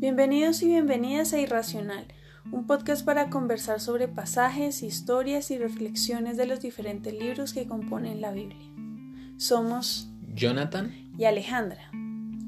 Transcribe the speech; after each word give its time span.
Bienvenidos 0.00 0.62
y 0.62 0.66
bienvenidas 0.68 1.34
a 1.34 1.40
Irracional, 1.40 2.06
un 2.50 2.66
podcast 2.66 3.04
para 3.04 3.28
conversar 3.28 3.80
sobre 3.80 4.08
pasajes, 4.08 4.82
historias 4.82 5.50
y 5.50 5.58
reflexiones 5.58 6.38
de 6.38 6.46
los 6.46 6.62
diferentes 6.62 7.12
libros 7.12 7.52
que 7.52 7.66
componen 7.66 8.22
la 8.22 8.32
Biblia. 8.32 8.66
Somos 9.36 10.08
Jonathan 10.34 10.90
y 11.18 11.26
Alejandra. 11.26 11.90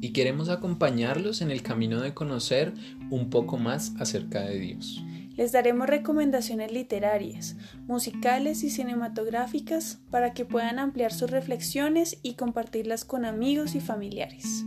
Y 0.00 0.14
queremos 0.14 0.48
acompañarlos 0.48 1.42
en 1.42 1.50
el 1.50 1.60
camino 1.60 2.00
de 2.00 2.14
conocer 2.14 2.72
un 3.10 3.28
poco 3.28 3.58
más 3.58 3.92
acerca 3.98 4.40
de 4.40 4.58
Dios. 4.58 5.04
Les 5.36 5.52
daremos 5.52 5.88
recomendaciones 5.88 6.72
literarias, 6.72 7.58
musicales 7.86 8.62
y 8.62 8.70
cinematográficas 8.70 10.00
para 10.10 10.32
que 10.32 10.46
puedan 10.46 10.78
ampliar 10.78 11.12
sus 11.12 11.30
reflexiones 11.30 12.18
y 12.22 12.32
compartirlas 12.32 13.04
con 13.04 13.26
amigos 13.26 13.74
y 13.74 13.80
familiares. 13.80 14.64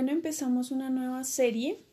Bueno, 0.00 0.12
empezamos 0.12 0.70
una 0.70 0.88
nueva 0.88 1.24
serie. 1.24 1.84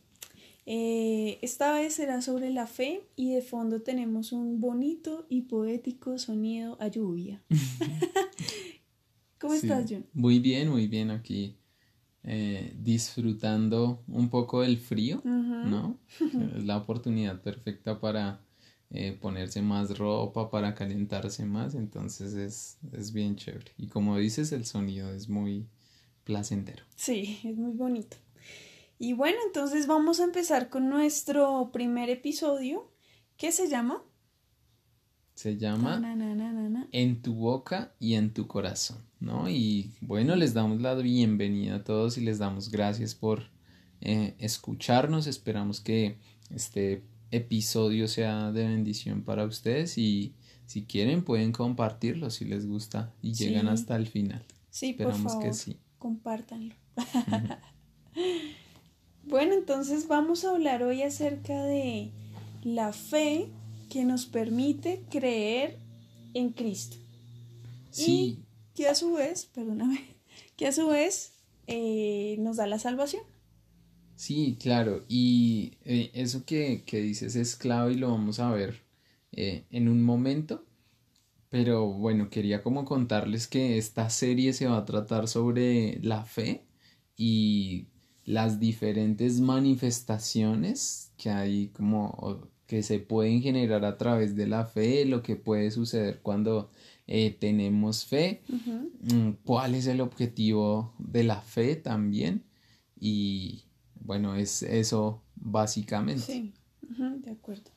Eh, 0.66 1.40
esta 1.42 1.74
vez 1.74 1.96
será 1.96 2.22
sobre 2.22 2.52
la 2.52 2.66
fe 2.66 3.02
y 3.18 3.34
de 3.34 3.42
fondo 3.42 3.82
tenemos 3.82 4.32
un 4.32 4.62
bonito 4.62 5.26
y 5.28 5.42
poético 5.42 6.18
sonido 6.18 6.78
a 6.80 6.88
lluvia. 6.88 7.44
¿Cómo 9.42 9.56
estás, 9.56 9.88
John? 9.90 10.06
Muy 10.14 10.40
bien, 10.40 10.70
muy 10.70 10.88
bien 10.88 11.12
aquí. 11.12 11.58
Eh, 12.24 12.78
disfrutando 12.80 14.06
un 14.08 14.30
poco 14.30 14.62
del 14.62 14.78
frío, 14.78 15.22
¿no? 15.26 16.00
es 16.56 16.64
la 16.64 16.78
oportunidad 16.78 17.42
perfecta 17.42 18.00
para 18.00 18.40
eh, 18.90 19.18
ponerse 19.20 19.62
más 19.62 19.98
ropa, 19.98 20.50
para 20.50 20.74
calentarse 20.76 21.46
más, 21.46 21.76
entonces 21.76 22.36
es, 22.36 22.78
es 22.94 23.12
bien 23.12 23.36
chévere. 23.36 23.74
Y 23.78 23.88
como 23.88 24.18
dices, 24.18 24.54
el 24.54 24.64
sonido 24.64 25.12
es 25.14 25.28
muy, 25.28 25.68
placentero. 26.28 26.84
Sí, 26.96 27.40
es 27.46 27.56
muy 27.56 27.72
bonito. 27.72 28.18
Y 29.00 29.14
bueno, 29.14 29.38
entonces 29.48 29.88
vamos 29.88 30.20
a 30.20 30.26
empezar 30.26 30.70
con 30.70 30.90
nuestro 30.90 31.70
primer 31.72 32.10
episodio 32.10 32.92
¿Qué 33.38 33.52
se 33.52 33.70
llama... 33.70 34.04
Se 35.36 35.58
llama 35.58 36.02
En 36.92 37.22
tu 37.22 37.36
boca 37.36 37.94
y 38.00 38.16
en 38.16 38.34
tu 38.34 38.48
corazón, 38.48 38.98
¿no? 39.20 39.48
Y 39.48 39.92
bueno, 40.02 40.36
les 40.36 40.56
damos 40.56 40.82
la 40.82 40.96
bienvenida 40.96 41.76
a 41.76 41.84
todos 41.84 42.18
y 42.18 42.22
les 42.22 42.40
damos 42.40 42.72
gracias 42.72 43.14
por 43.14 43.44
eh, 44.02 44.34
escucharnos. 44.40 45.28
Esperamos 45.28 45.80
que 45.80 46.18
este 46.50 47.04
episodio 47.30 48.08
sea 48.08 48.52
de 48.52 48.68
bendición 48.68 49.22
para 49.22 49.46
ustedes 49.46 50.00
y 50.00 50.34
si 50.66 50.86
quieren 50.86 51.24
pueden 51.24 51.52
compartirlo 51.52 52.32
si 52.32 52.46
les 52.46 52.66
gusta 52.66 53.14
y 53.22 53.34
llegan 53.34 53.68
hasta 53.68 53.96
el 53.96 54.08
final. 54.08 54.44
Sí, 54.72 54.90
Esperamos 54.90 55.22
por 55.22 55.32
favor. 55.34 55.46
que 55.46 55.54
sí 55.54 55.78
compártanlo. 56.08 56.74
bueno, 59.26 59.56
entonces 59.56 60.08
vamos 60.08 60.46
a 60.46 60.52
hablar 60.52 60.84
hoy 60.84 61.02
acerca 61.02 61.66
de 61.66 62.12
la 62.64 62.94
fe 62.94 63.50
que 63.90 64.06
nos 64.06 64.26
permite 64.26 65.04
creer 65.10 65.78
en 66.34 66.52
Cristo. 66.52 66.96
Sí. 67.92 68.40
Y 68.40 68.40
que 68.74 68.88
a 68.88 68.96
su 68.96 69.12
vez, 69.12 69.48
perdóname, 69.48 70.00
que 70.56 70.68
a 70.68 70.72
su 70.72 70.88
vez 70.88 71.34
eh, 71.68 72.38
nos 72.40 72.56
da 72.56 72.68
la 72.68 72.80
salvación. 72.80 73.24
Sí, 74.16 74.56
claro, 74.62 75.04
y 75.10 75.74
eh, 75.84 76.12
eso 76.14 76.46
que, 76.46 76.86
dices 76.90 77.36
es 77.36 77.58
clave 77.58 77.92
y 77.92 77.98
lo 77.98 78.12
vamos 78.12 78.40
a 78.40 78.50
ver 78.50 78.82
eh, 79.34 79.66
en 79.72 79.90
un 79.90 80.04
momento. 80.04 80.64
Pero 81.50 81.88
bueno, 81.88 82.30
quería 82.30 82.62
como 82.62 82.86
contarles 82.86 83.48
que 83.48 83.78
esta 83.78 84.10
serie 84.10 84.54
se 84.54 84.68
va 84.68 84.78
a 84.78 84.86
tratar 84.86 85.28
sobre 85.28 86.00
la 86.02 86.26
fe 86.26 86.66
y 87.16 87.88
las 88.26 88.60
diferentes 88.60 89.40
manifestaciones 89.40 91.14
que 91.18 91.30
hay 91.30 91.70
como 91.70 92.50
que 92.68 92.84
se 92.84 93.00
pueden 93.00 93.42
generar 93.42 93.86
a 93.86 93.98
través 93.98 94.36
de 94.36 94.46
la 94.46 94.66
fe, 94.66 95.06
lo 95.06 95.24
que 95.24 95.38
puede 95.38 95.72
suceder 95.72 96.20
cuando 96.22 96.70
eh, 97.08 97.32
tenemos 97.32 98.06
fe, 98.06 98.44
mm, 98.50 99.32
cuál 99.46 99.74
es 99.74 99.88
el 99.88 100.02
objetivo 100.02 100.94
de 101.00 101.24
la 101.24 101.42
fe 101.42 101.78
también 101.78 102.44
y 103.00 103.64
bueno, 104.02 104.36
es 104.36 104.64
eso 104.64 105.24
básicamente. 105.36 106.24
Sí, 106.24 106.54
de 107.24 107.32
acuerdo. 107.32 107.72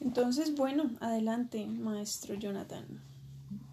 Entonces, 0.00 0.54
bueno, 0.56 0.90
adelante, 1.00 1.66
maestro 1.66 2.34
Jonathan. 2.34 2.86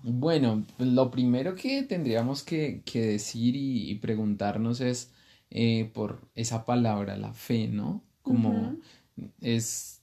Bueno, 0.03 0.65
lo 0.77 1.09
primero 1.11 1.55
que 1.55 1.83
tendríamos 1.83 2.43
que, 2.43 2.81
decir 2.93 3.55
y, 3.55 3.95
preguntarnos 3.95 4.81
es 4.81 5.11
eh, 5.49 5.89
por 5.93 6.21
esa 6.35 6.65
palabra, 6.65 7.17
la 7.17 7.33
fe, 7.33 7.67
¿no? 7.67 8.03
Como 8.21 8.75
es, 9.41 10.01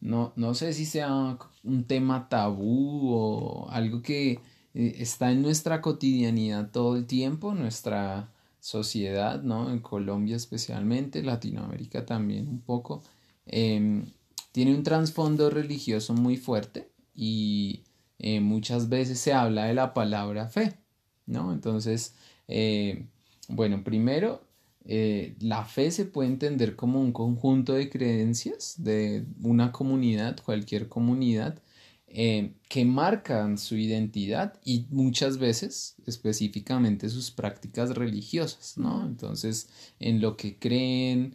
no, 0.00 0.32
no 0.36 0.54
sé 0.54 0.72
si 0.72 0.86
sea 0.86 1.38
un 1.62 1.84
tema 1.84 2.28
tabú 2.28 3.10
o 3.12 3.68
algo 3.70 4.02
que 4.02 4.40
eh, 4.74 4.96
está 4.98 5.30
en 5.30 5.42
nuestra 5.42 5.80
cotidianidad 5.80 6.70
todo 6.70 6.96
el 6.96 7.06
tiempo, 7.06 7.54
nuestra 7.54 8.30
sociedad, 8.60 9.42
¿no? 9.42 9.70
En 9.70 9.80
Colombia 9.80 10.36
especialmente, 10.36 11.22
Latinoamérica 11.22 12.04
también 12.04 12.48
un 12.48 12.60
poco. 12.60 13.02
Em, 13.46 14.06
tiene 14.54 14.72
un 14.72 14.84
trasfondo 14.84 15.50
religioso 15.50 16.14
muy 16.14 16.36
fuerte 16.36 16.88
y 17.12 17.82
eh, 18.20 18.38
muchas 18.38 18.88
veces 18.88 19.18
se 19.18 19.32
habla 19.32 19.64
de 19.64 19.74
la 19.74 19.92
palabra 19.94 20.46
fe, 20.46 20.78
¿no? 21.26 21.52
Entonces, 21.52 22.14
eh, 22.46 23.08
bueno, 23.48 23.82
primero, 23.82 24.46
eh, 24.84 25.34
la 25.40 25.64
fe 25.64 25.90
se 25.90 26.04
puede 26.04 26.28
entender 26.28 26.76
como 26.76 27.00
un 27.00 27.10
conjunto 27.10 27.72
de 27.72 27.90
creencias 27.90 28.76
de 28.78 29.24
una 29.42 29.72
comunidad, 29.72 30.40
cualquier 30.40 30.88
comunidad, 30.88 31.60
que 32.06 32.84
marcan 32.84 33.58
su 33.58 33.74
identidad 33.74 34.60
y 34.64 34.86
muchas 34.90 35.38
veces 35.38 35.96
específicamente 36.06 37.08
sus 37.08 37.32
prácticas 37.32 37.96
religiosas, 37.96 38.78
¿no? 38.78 39.04
Entonces, 39.04 39.68
en 39.98 40.20
lo 40.20 40.36
que 40.36 40.56
creen, 40.56 41.34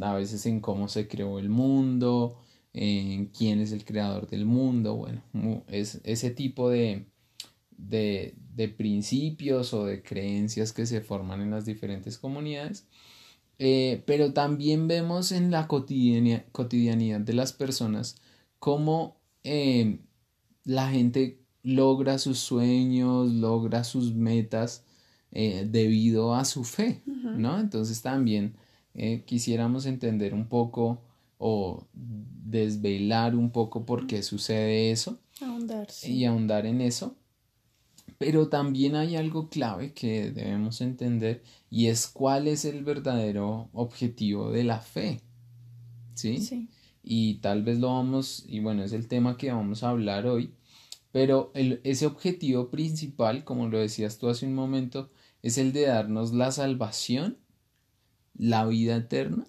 a 0.00 0.14
veces 0.14 0.46
en 0.46 0.60
cómo 0.60 0.88
se 0.88 1.08
creó 1.08 1.38
el 1.38 1.48
mundo, 1.48 2.38
en 2.72 3.26
quién 3.26 3.60
es 3.60 3.72
el 3.72 3.84
creador 3.84 4.28
del 4.28 4.44
mundo, 4.44 4.96
bueno, 4.96 5.22
es 5.68 6.00
ese 6.04 6.30
tipo 6.30 6.68
de, 6.68 7.06
de, 7.78 8.68
principios 8.76 9.72
o 9.72 9.86
de 9.86 10.02
creencias 10.02 10.72
que 10.72 10.86
se 10.86 11.00
forman 11.00 11.40
en 11.40 11.50
las 11.50 11.64
diferentes 11.64 12.18
comunidades. 12.18 12.86
Eh, 13.58 14.02
pero 14.06 14.34
también 14.34 14.86
vemos 14.86 15.32
en 15.32 15.50
la 15.50 15.66
cotidianidad 15.66 17.20
de 17.20 17.32
las 17.32 17.54
personas 17.54 18.20
cómo 18.58 19.16
eh, 19.44 20.00
la 20.64 20.90
gente 20.90 21.40
logra 21.62 22.18
sus 22.18 22.38
sueños, 22.38 23.32
logra 23.32 23.84
sus 23.84 24.14
metas 24.14 24.84
eh, 25.32 25.66
debido 25.68 26.34
a 26.34 26.44
su 26.44 26.64
fe, 26.64 27.02
¿no? 27.06 27.58
Entonces 27.58 28.02
también 28.02 28.56
eh, 28.96 29.22
quisiéramos 29.26 29.84
entender 29.86 30.32
un 30.32 30.48
poco 30.48 31.02
o 31.38 31.86
desvelar 31.92 33.36
un 33.36 33.50
poco 33.50 33.84
por 33.84 34.06
qué 34.06 34.22
sucede 34.22 34.90
eso 34.90 35.18
y 36.02 36.24
ahondar 36.24 36.64
en 36.64 36.80
eso. 36.80 37.14
Pero 38.18 38.48
también 38.48 38.96
hay 38.96 39.16
algo 39.16 39.50
clave 39.50 39.92
que 39.92 40.30
debemos 40.30 40.80
entender 40.80 41.42
y 41.68 41.88
es 41.88 42.06
cuál 42.06 42.48
es 42.48 42.64
el 42.64 42.82
verdadero 42.82 43.68
objetivo 43.74 44.50
de 44.50 44.64
la 44.64 44.80
fe. 44.80 45.20
¿Sí? 46.14 46.38
sí. 46.38 46.68
Y 47.02 47.34
tal 47.34 47.62
vez 47.62 47.78
lo 47.78 47.88
vamos, 47.88 48.44
y 48.48 48.60
bueno, 48.60 48.82
es 48.82 48.92
el 48.92 49.06
tema 49.06 49.36
que 49.36 49.52
vamos 49.52 49.82
a 49.82 49.90
hablar 49.90 50.26
hoy, 50.26 50.54
pero 51.12 51.52
ese 51.54 52.06
objetivo 52.06 52.70
principal, 52.70 53.44
como 53.44 53.68
lo 53.68 53.78
decías 53.78 54.18
tú 54.18 54.28
hace 54.28 54.46
un 54.46 54.54
momento, 54.54 55.10
es 55.42 55.58
el 55.58 55.72
de 55.72 55.82
darnos 55.82 56.32
la 56.32 56.50
salvación 56.50 57.36
la 58.38 58.66
vida 58.66 58.96
eterna 58.96 59.46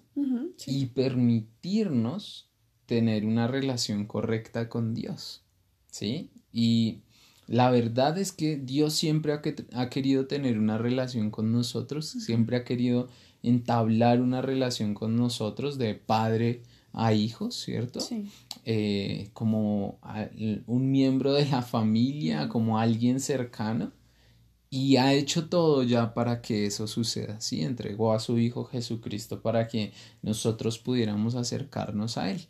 y 0.66 0.86
permitirnos 0.86 2.48
tener 2.86 3.24
una 3.26 3.46
relación 3.46 4.06
correcta 4.06 4.68
con 4.68 4.94
Dios. 4.94 5.42
¿Sí? 5.90 6.30
Y 6.52 7.00
la 7.46 7.70
verdad 7.70 8.18
es 8.18 8.32
que 8.32 8.56
Dios 8.56 8.94
siempre 8.94 9.32
ha, 9.32 9.90
querido 9.90 10.26
tener 10.26 10.58
una 10.58 10.78
relación 10.78 11.30
con 11.30 11.50
nosotros, 11.50 12.06
siempre 12.06 12.56
ha 12.56 12.64
querido 12.64 13.08
entablar 13.42 14.20
una 14.20 14.42
relación 14.42 14.94
con 14.94 15.16
nosotros 15.16 15.78
de 15.78 15.94
padre 15.94 16.62
a 16.92 17.14
hijo, 17.14 17.50
¿cierto? 17.50 18.00
Eh, 18.64 19.30
como 19.32 19.98
un 20.66 20.90
miembro 20.90 21.32
de 21.32 21.46
la 21.46 21.62
familia, 21.62 22.48
como 22.48 22.78
alguien 22.78 23.20
cercano. 23.20 23.92
Y 24.70 24.96
ha 24.96 25.14
hecho 25.14 25.48
todo 25.48 25.82
ya 25.82 26.12
para 26.14 26.42
que 26.42 26.66
eso 26.66 26.86
suceda, 26.86 27.40
¿sí? 27.40 27.62
Entregó 27.62 28.12
a 28.12 28.20
su 28.20 28.38
Hijo 28.38 28.64
Jesucristo 28.64 29.40
para 29.40 29.66
que 29.68 29.92
nosotros 30.22 30.78
pudiéramos 30.78 31.34
acercarnos 31.34 32.18
a 32.18 32.30
Él. 32.30 32.46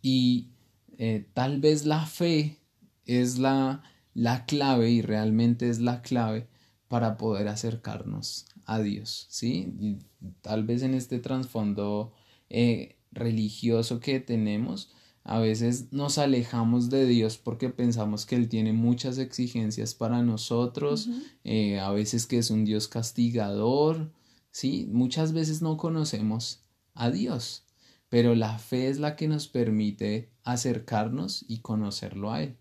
Y 0.00 0.48
eh, 0.96 1.28
tal 1.34 1.60
vez 1.60 1.84
la 1.84 2.06
fe 2.06 2.56
es 3.04 3.38
la, 3.38 3.82
la 4.14 4.46
clave 4.46 4.90
y 4.90 5.02
realmente 5.02 5.68
es 5.68 5.80
la 5.80 6.02
clave 6.02 6.48
para 6.88 7.18
poder 7.18 7.48
acercarnos 7.48 8.46
a 8.64 8.80
Dios, 8.80 9.26
¿sí? 9.30 9.98
Tal 10.40 10.64
vez 10.64 10.82
en 10.82 10.94
este 10.94 11.18
trasfondo 11.18 12.12
eh, 12.48 12.96
religioso 13.12 14.00
que 14.00 14.20
tenemos, 14.20 14.90
a 15.28 15.40
veces 15.40 15.92
nos 15.92 16.16
alejamos 16.16 16.88
de 16.88 17.04
Dios 17.06 17.36
porque 17.36 17.68
pensamos 17.68 18.24
que 18.24 18.34
Él 18.34 18.48
tiene 18.48 18.72
muchas 18.72 19.18
exigencias 19.18 19.94
para 19.94 20.22
nosotros, 20.22 21.10
eh, 21.44 21.78
a 21.78 21.90
veces 21.90 22.26
que 22.26 22.38
es 22.38 22.50
un 22.50 22.64
Dios 22.64 22.88
castigador, 22.88 24.10
¿sí? 24.50 24.88
Muchas 24.90 25.34
veces 25.34 25.60
no 25.60 25.76
conocemos 25.76 26.62
a 26.94 27.10
Dios, 27.10 27.66
pero 28.08 28.34
la 28.34 28.58
fe 28.58 28.88
es 28.88 28.98
la 28.98 29.16
que 29.16 29.28
nos 29.28 29.48
permite 29.48 30.30
acercarnos 30.44 31.44
y 31.46 31.58
conocerlo 31.58 32.32
a 32.32 32.42
Él, 32.42 32.56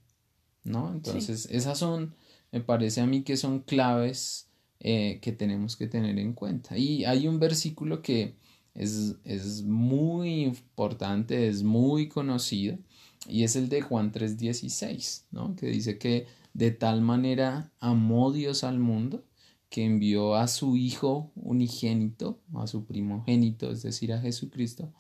¿no? 0.66 0.92
Entonces, 0.92 1.48
esas 1.50 1.80
son, 1.80 2.16
me 2.52 2.60
parece 2.60 3.00
a 3.00 3.06
mí 3.06 3.24
que 3.24 3.38
son 3.38 3.62
claves 3.62 4.50
eh, 4.82 5.20
que 5.22 5.32
tenemos 5.32 5.78
que 5.78 5.88
tener 5.88 6.20
en 6.20 6.34
cuenta. 6.34 6.78
Y 6.78 7.06
hay 7.06 7.30
un 7.30 7.40
versículo 7.40 8.02
que 8.02 8.36
es, 8.78 9.64
muy 9.64 10.44
importante, 10.44 11.48
es 11.48 11.64
muy 11.64 12.08
conocido, 12.08 12.78
y 13.28 13.44
es 13.44 13.56
el 13.56 13.70
de 13.70 13.82
Juan 13.82 14.12
3:16, 14.12 15.26
¿no? 15.32 15.56
que 15.56 15.68
dice 15.68 15.98
que 15.98 16.28
de 16.54 16.72
tal 16.72 17.02
manera 17.02 17.72
amó 17.80 18.32
Dios 18.32 18.64
al 18.64 18.80
mundo 18.80 19.24
que 19.70 19.84
envió 19.84 20.36
a 20.36 20.48
su 20.48 20.78
Hijo 20.78 21.32
unigénito, 21.36 22.40
a 22.56 22.68
su 22.68 22.86
primogénito, 22.86 23.70
es 23.72 23.84
decir, 23.84 24.14
a 24.14 24.22
Jesucristo, 24.22 24.94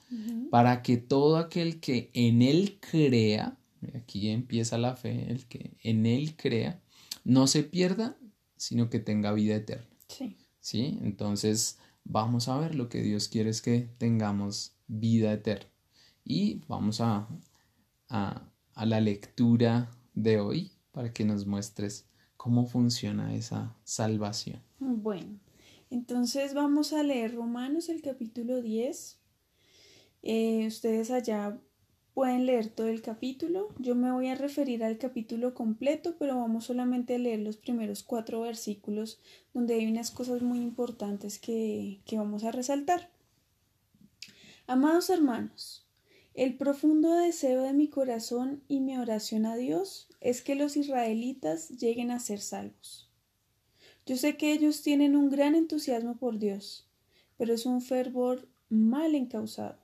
para 0.51 0.81
que 0.81 0.97
todo 0.97 1.38
aquel 1.38 1.79
que 1.79 2.09
en 2.13 2.41
Él 2.41 2.77
crea, 2.81 3.57
aquí 3.95 4.27
empieza 4.29 4.77
la 4.77 4.95
fe, 4.97 5.31
el 5.31 5.45
que 5.45 5.71
en 5.83 6.06
Él 6.06 6.35
crea, 6.35 6.81
no 7.24 7.47
se 7.47 7.63
pierda, 7.63 8.18
sino 8.57 8.89
que 8.89 9.00
tenga 9.00 9.31
vida 9.31 9.56
eterna. 9.56 9.88
Sí. 10.09 10.35
¿Sí? 10.59 11.00
Entonces, 11.01 11.79
vamos 12.09 12.48
a 12.48 12.57
ver 12.57 12.75
lo 12.75 12.89
que 12.89 13.01
Dios 13.01 13.27
quiere 13.27 13.50
es 13.50 13.62
que 13.62 13.89
tengamos 13.98 14.75
vida 14.88 15.33
eterna. 15.33 15.69
Y 16.24 16.62
vamos 16.68 17.01
a, 17.01 17.27
a, 18.09 18.50
la 18.75 19.01
lectura 19.01 19.92
de 20.13 20.39
hoy 20.39 20.71
para 20.92 21.13
que 21.13 21.25
nos 21.25 21.45
muestres 21.45 22.06
cómo 22.36 22.65
funciona 22.65 23.36
esa 23.36 23.75
salvación. 23.83 24.62
Bueno, 24.80 25.39
entonces 25.89 26.54
vamos 26.54 26.94
a 26.94 27.04
leer 27.04 27.36
Romanos 27.36 27.89
el 27.89 28.01
capítulo 28.01 28.62
10. 28.62 29.19
Eh, 30.24 30.68
ustedes 30.68 31.12
allá 31.12 31.60
Pueden 32.18 32.48
leer 32.48 32.69
todo 32.69 32.88
el 32.88 33.04
capítulo. 33.04 33.69
Yo 33.78 33.94
me 33.94 34.12
voy 34.12 34.30
a 34.30 34.34
referir 34.34 34.84
al 34.84 34.98
capítulo 34.98 35.54
completo, 35.54 36.16
pero 36.18 36.40
vamos 36.40 36.66
solamente 36.66 37.14
a 37.14 37.19
leer 37.19 37.42
los 37.42 37.58
primeros 37.58 38.02
cuatro 38.02 38.42
versículos 38.42 39.19
donde 39.54 39.75
hay 39.75 39.86
unas 39.86 40.10
cosas 40.10 40.42
muy 40.42 40.58
importantes 40.58 41.38
que, 41.38 42.00
que 42.08 42.18
vamos 42.18 42.44
a 42.44 42.52
resaltar. 42.52 43.12
Amados 44.66 45.12
hermanos, 45.12 45.86
el 46.34 46.58
profundo 46.58 47.14
deseo 47.14 47.62
de 47.62 47.74
mi 47.74 47.88
corazón 47.88 48.63
y 48.68 48.80
mi 48.80 48.98
oración 48.98 49.46
a 49.46 49.56
Dios 49.56 50.08
es 50.20 50.42
que 50.42 50.56
los 50.56 50.75
israelitas 50.75 51.70
lleguen 51.70 52.10
a 52.10 52.20
ser 52.20 52.40
salvos. 52.40 53.12
Yo 54.08 54.18
sé 54.18 54.38
que 54.38 54.54
ellos 54.54 54.81
tienen 54.81 55.16
un 55.16 55.30
gran 55.30 55.54
entusiasmo 55.54 56.18
por 56.18 56.40
Dios, 56.40 56.88
pero 57.38 57.54
es 57.54 57.68
un 57.68 57.80
fervor 57.80 58.48
mal 58.70 59.13
encausado 59.13 59.78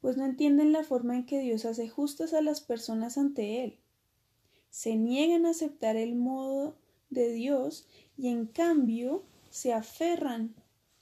pues 0.00 0.16
no 0.16 0.24
entienden 0.24 0.72
la 0.72 0.82
forma 0.82 1.16
en 1.16 1.26
que 1.26 1.40
Dios 1.40 1.64
hace 1.64 1.88
justas 1.88 2.32
a 2.32 2.40
las 2.40 2.60
personas 2.60 3.18
ante 3.18 3.64
Él. 3.64 3.78
Se 4.70 4.96
niegan 4.96 5.46
a 5.46 5.50
aceptar 5.50 5.96
el 5.96 6.14
modo 6.14 6.76
de 7.10 7.32
Dios 7.32 7.86
y 8.16 8.28
en 8.28 8.46
cambio 8.46 9.24
se 9.50 9.72
aferran 9.72 10.54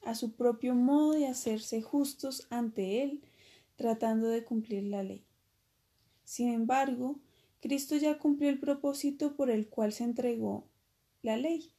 a 0.02 0.14
su 0.14 0.32
propio 0.32 0.74
modo 0.74 1.12
de 1.12 1.26
hacerse 1.26 1.82
justos 1.82 2.46
ante 2.50 3.02
Él, 3.02 3.22
tratando 3.76 4.28
de 4.28 4.44
cumplir 4.44 4.84
la 4.84 5.02
ley. 5.02 5.24
Sin 6.24 6.48
embargo, 6.48 7.20
Cristo 7.60 7.96
ya 7.96 8.18
cumplió 8.18 8.50
el 8.50 8.58
propósito 8.58 9.36
por 9.36 9.50
el 9.50 9.68
cual 9.68 9.92
se 9.92 10.04
entregó 10.04 10.64
la 11.22 11.36
ley. 11.36 11.72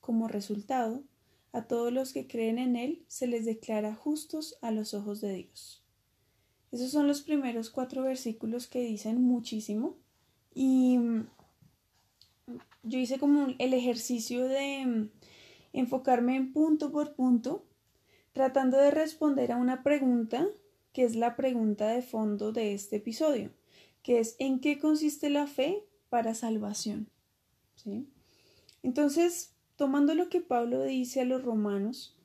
Como 0.00 0.28
resultado, 0.28 1.04
a 1.52 1.66
todos 1.66 1.92
los 1.92 2.12
que 2.12 2.26
creen 2.26 2.58
en 2.58 2.76
Él 2.76 3.04
se 3.08 3.26
les 3.26 3.44
declara 3.44 3.94
justos 3.94 4.58
a 4.62 4.70
los 4.70 4.94
ojos 4.94 5.20
de 5.20 5.34
Dios. 5.34 5.81
Esos 6.72 6.90
son 6.90 7.06
los 7.06 7.20
primeros 7.20 7.70
cuatro 7.70 8.02
versículos 8.02 8.66
que 8.66 8.80
dicen 8.80 9.22
muchísimo. 9.22 9.96
Y 10.54 10.98
mm, 10.98 11.26
yo 12.82 12.98
hice 12.98 13.18
como 13.18 13.48
el 13.58 13.74
ejercicio 13.74 14.48
de 14.48 14.86
mm, 14.86 15.10
enfocarme 15.74 16.36
en 16.36 16.52
punto 16.52 16.90
por 16.90 17.14
punto, 17.14 17.64
tratando 18.32 18.78
de 18.78 18.90
responder 18.90 19.52
a 19.52 19.56
una 19.56 19.82
pregunta 19.82 20.48
que 20.92 21.04
es 21.04 21.14
la 21.14 21.36
pregunta 21.36 21.88
de 21.88 22.02
fondo 22.02 22.52
de 22.52 22.74
este 22.74 22.96
episodio, 22.96 23.50
que 24.02 24.18
es 24.18 24.36
¿en 24.38 24.60
qué 24.60 24.78
consiste 24.78 25.30
la 25.30 25.46
fe 25.46 25.84
para 26.08 26.34
salvación? 26.34 27.08
¿Sí? 27.76 28.06
Entonces, 28.82 29.54
tomando 29.76 30.14
lo 30.14 30.28
que 30.28 30.40
Pablo 30.40 30.82
dice 30.82 31.20
a 31.20 31.24
los 31.24 31.42
romanos, 31.42 32.16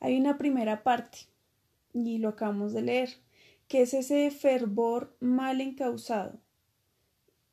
hay 0.00 0.18
una 0.18 0.38
primera 0.38 0.82
parte, 0.82 1.18
y 1.92 2.18
lo 2.18 2.30
acabamos 2.30 2.72
de 2.72 2.82
leer, 2.82 3.10
¿Qué 3.68 3.82
es 3.82 3.94
ese 3.94 4.30
fervor 4.30 5.16
mal 5.18 5.60
encausado? 5.60 6.38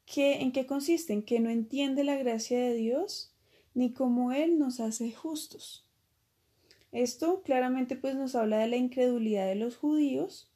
¿Qué, 0.05 0.41
¿En 0.41 0.51
qué 0.51 0.67
consiste? 0.67 1.11
En 1.11 1.23
que 1.23 1.39
no 1.39 1.49
entiende 1.49 2.03
la 2.03 2.15
gracia 2.17 2.59
de 2.59 2.75
Dios 2.75 3.33
ni 3.73 3.93
cómo 3.93 4.31
Él 4.31 4.59
nos 4.59 4.79
hace 4.79 5.11
justos. 5.11 5.87
Esto 6.91 7.41
claramente 7.41 7.95
pues 7.95 8.15
nos 8.15 8.35
habla 8.35 8.59
de 8.59 8.67
la 8.67 8.75
incredulidad 8.75 9.47
de 9.47 9.55
los 9.55 9.75
judíos, 9.75 10.51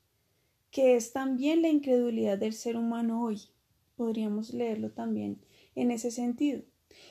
que 0.69 0.95
es 0.95 1.11
también 1.11 1.63
la 1.63 1.69
incredulidad 1.69 2.37
del 2.37 2.53
ser 2.53 2.77
humano 2.77 3.23
hoy. 3.23 3.41
Podríamos 3.95 4.53
leerlo 4.53 4.91
también 4.91 5.39
en 5.73 5.89
ese 5.89 6.11
sentido. 6.11 6.61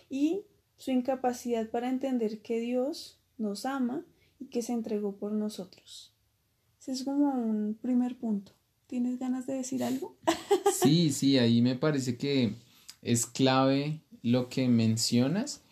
Y 0.08 0.44
su 0.76 0.92
incapacidad 0.92 1.68
para 1.68 1.88
entender 1.88 2.40
que 2.42 2.60
Dios 2.60 3.18
nos 3.38 3.66
ama 3.66 4.06
y 4.38 4.46
que 4.46 4.62
se 4.62 4.72
entregó 4.72 5.16
por 5.16 5.32
nosotros 5.32 6.15
es 6.92 7.04
como 7.04 7.30
un 7.30 7.78
primer 7.80 8.16
punto. 8.16 8.52
¿Tienes 8.86 9.18
ganas 9.18 9.46
de 9.46 9.54
decir 9.54 9.82
algo? 9.82 10.16
sí, 10.72 11.10
sí, 11.10 11.38
ahí 11.38 11.60
me 11.60 11.74
parece 11.74 12.16
que 12.16 12.54
es 13.02 13.26
clave 13.26 14.00
lo 14.22 14.48
que 14.48 14.68
mencionas 14.68 15.62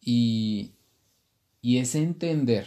y, 0.00 0.72
y 1.62 1.78
es 1.78 1.94
entender 1.94 2.66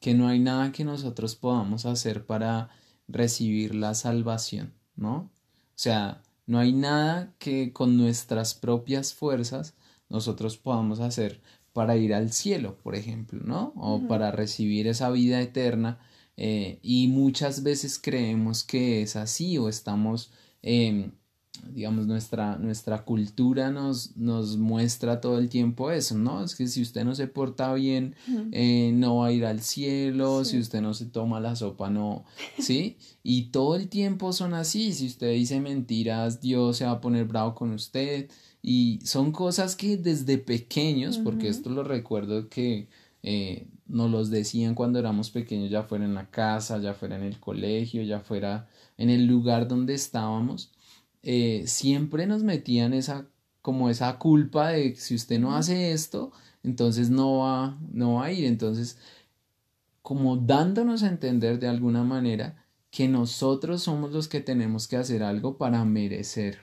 que 0.00 0.14
no 0.14 0.28
hay 0.28 0.38
nada 0.38 0.72
que 0.72 0.84
nosotros 0.84 1.36
podamos 1.36 1.86
hacer 1.86 2.26
para 2.26 2.70
recibir 3.08 3.74
la 3.74 3.94
salvación, 3.94 4.72
¿no? 4.96 5.16
O 5.16 5.76
sea, 5.76 6.22
no 6.46 6.58
hay 6.58 6.72
nada 6.72 7.32
que 7.38 7.72
con 7.72 7.96
nuestras 7.96 8.54
propias 8.54 9.14
fuerzas 9.14 9.74
nosotros 10.08 10.56
podamos 10.56 11.00
hacer 11.00 11.40
para 11.72 11.96
ir 11.96 12.14
al 12.14 12.32
cielo, 12.32 12.76
por 12.82 12.94
ejemplo, 12.94 13.40
¿no? 13.44 13.72
O 13.76 14.06
para 14.06 14.30
recibir 14.30 14.86
esa 14.86 15.10
vida 15.10 15.40
eterna 15.40 15.98
eh, 16.36 16.78
y 16.82 17.08
muchas 17.08 17.62
veces 17.62 17.98
creemos 17.98 18.64
que 18.64 19.02
es 19.02 19.16
así 19.16 19.56
o 19.58 19.68
estamos, 19.68 20.32
em, 20.62 21.12
digamos, 21.72 22.06
nuestra, 22.06 22.56
nuestra 22.58 23.04
cultura 23.04 23.70
nos, 23.70 24.16
nos 24.16 24.56
muestra 24.56 25.20
todo 25.20 25.38
el 25.38 25.48
tiempo 25.48 25.90
eso, 25.92 26.18
¿no? 26.18 26.42
Es 26.42 26.56
que 26.56 26.66
si 26.66 26.82
usted 26.82 27.04
no 27.04 27.14
se 27.14 27.28
porta 27.28 27.72
bien, 27.74 28.16
eh, 28.52 28.90
no 28.92 29.18
va 29.18 29.28
a 29.28 29.32
ir 29.32 29.46
al 29.46 29.60
cielo, 29.60 30.44
si 30.44 30.58
usted 30.58 30.80
no 30.80 30.92
se 30.94 31.06
toma 31.06 31.40
la 31.40 31.54
sopa, 31.54 31.90
no, 31.90 32.24
¿sí? 32.58 32.96
Y 33.22 33.50
todo 33.50 33.76
el 33.76 33.88
tiempo 33.88 34.32
son 34.32 34.54
así, 34.54 34.92
si 34.92 35.06
usted 35.06 35.32
dice 35.32 35.60
mentiras, 35.60 36.40
Dios 36.40 36.78
se 36.78 36.84
va 36.84 36.92
a 36.92 37.00
poner 37.00 37.26
bravo 37.26 37.54
con 37.54 37.72
usted. 37.72 38.28
Y 38.66 38.98
son 39.04 39.30
cosas 39.30 39.76
que 39.76 39.98
desde 39.98 40.38
pequeños, 40.38 41.18
porque 41.18 41.48
esto 41.48 41.68
lo 41.68 41.84
recuerdo 41.84 42.48
que 42.48 42.88
eh, 43.22 43.66
nos 43.86 44.10
los 44.10 44.30
decían 44.30 44.74
cuando 44.74 44.98
éramos 44.98 45.30
pequeños, 45.30 45.70
ya 45.70 45.82
fuera 45.82 46.04
en 46.04 46.14
la 46.14 46.30
casa, 46.30 46.78
ya 46.78 46.94
fuera 46.94 47.16
en 47.16 47.22
el 47.22 47.38
colegio, 47.38 48.02
ya 48.02 48.20
fuera 48.20 48.68
en 48.96 49.10
el 49.10 49.26
lugar 49.26 49.68
donde 49.68 49.94
estábamos, 49.94 50.72
eh, 51.22 51.64
siempre 51.66 52.26
nos 52.26 52.42
metían 52.42 52.92
esa 52.92 53.26
como 53.62 53.88
esa 53.88 54.18
culpa 54.18 54.68
de 54.68 54.94
si 54.94 55.14
usted 55.14 55.40
no 55.40 55.56
hace 55.56 55.92
esto, 55.92 56.32
entonces 56.62 57.08
no 57.08 57.38
va, 57.38 57.78
no 57.90 58.14
va 58.16 58.26
a 58.26 58.32
ir. 58.32 58.44
Entonces, 58.44 58.98
como 60.02 60.36
dándonos 60.36 61.02
a 61.02 61.08
entender 61.08 61.58
de 61.58 61.68
alguna 61.68 62.04
manera 62.04 62.66
que 62.90 63.08
nosotros 63.08 63.82
somos 63.82 64.12
los 64.12 64.28
que 64.28 64.40
tenemos 64.40 64.86
que 64.86 64.98
hacer 64.98 65.22
algo 65.22 65.56
para 65.56 65.82
merecer 65.86 66.58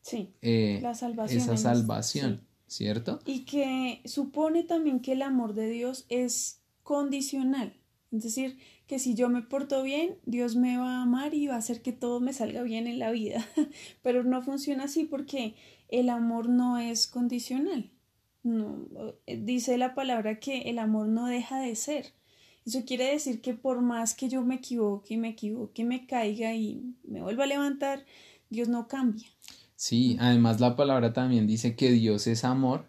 sí, 0.00 0.32
eh, 0.40 0.82
esa 1.28 1.56
salvación. 1.58 2.40
¿cierto? 2.66 3.20
Y 3.24 3.44
que 3.44 4.02
supone 4.04 4.64
también 4.64 5.00
que 5.00 5.12
el 5.12 5.22
amor 5.22 5.54
de 5.54 5.68
Dios 5.68 6.04
es 6.08 6.60
condicional. 6.86 7.74
Es 8.12 8.22
decir, 8.22 8.58
que 8.86 9.00
si 9.00 9.14
yo 9.14 9.28
me 9.28 9.42
porto 9.42 9.82
bien, 9.82 10.18
Dios 10.24 10.54
me 10.54 10.78
va 10.78 10.98
a 10.98 11.02
amar 11.02 11.34
y 11.34 11.48
va 11.48 11.56
a 11.56 11.58
hacer 11.58 11.82
que 11.82 11.92
todo 11.92 12.20
me 12.20 12.32
salga 12.32 12.62
bien 12.62 12.86
en 12.86 13.00
la 13.00 13.10
vida. 13.10 13.44
Pero 14.02 14.22
no 14.22 14.40
funciona 14.42 14.84
así 14.84 15.04
porque 15.04 15.56
el 15.88 16.08
amor 16.08 16.48
no 16.48 16.78
es 16.78 17.08
condicional. 17.08 17.90
No, 18.44 18.86
dice 19.26 19.76
la 19.76 19.96
palabra 19.96 20.38
que 20.38 20.70
el 20.70 20.78
amor 20.78 21.08
no 21.08 21.26
deja 21.26 21.58
de 21.58 21.74
ser. 21.74 22.12
Eso 22.64 22.84
quiere 22.84 23.10
decir 23.10 23.40
que 23.40 23.54
por 23.54 23.82
más 23.82 24.14
que 24.14 24.28
yo 24.28 24.42
me 24.42 24.54
equivoque 24.54 25.14
y 25.14 25.16
me 25.16 25.30
equivoque, 25.30 25.84
me 25.84 26.06
caiga 26.06 26.54
y 26.54 26.94
me 27.02 27.20
vuelva 27.20 27.44
a 27.44 27.48
levantar, 27.48 28.06
Dios 28.48 28.68
no 28.68 28.86
cambia. 28.86 29.26
Sí, 29.74 30.16
además 30.20 30.60
la 30.60 30.76
palabra 30.76 31.12
también 31.12 31.48
dice 31.48 31.74
que 31.74 31.90
Dios 31.90 32.28
es 32.28 32.44
amor, 32.44 32.88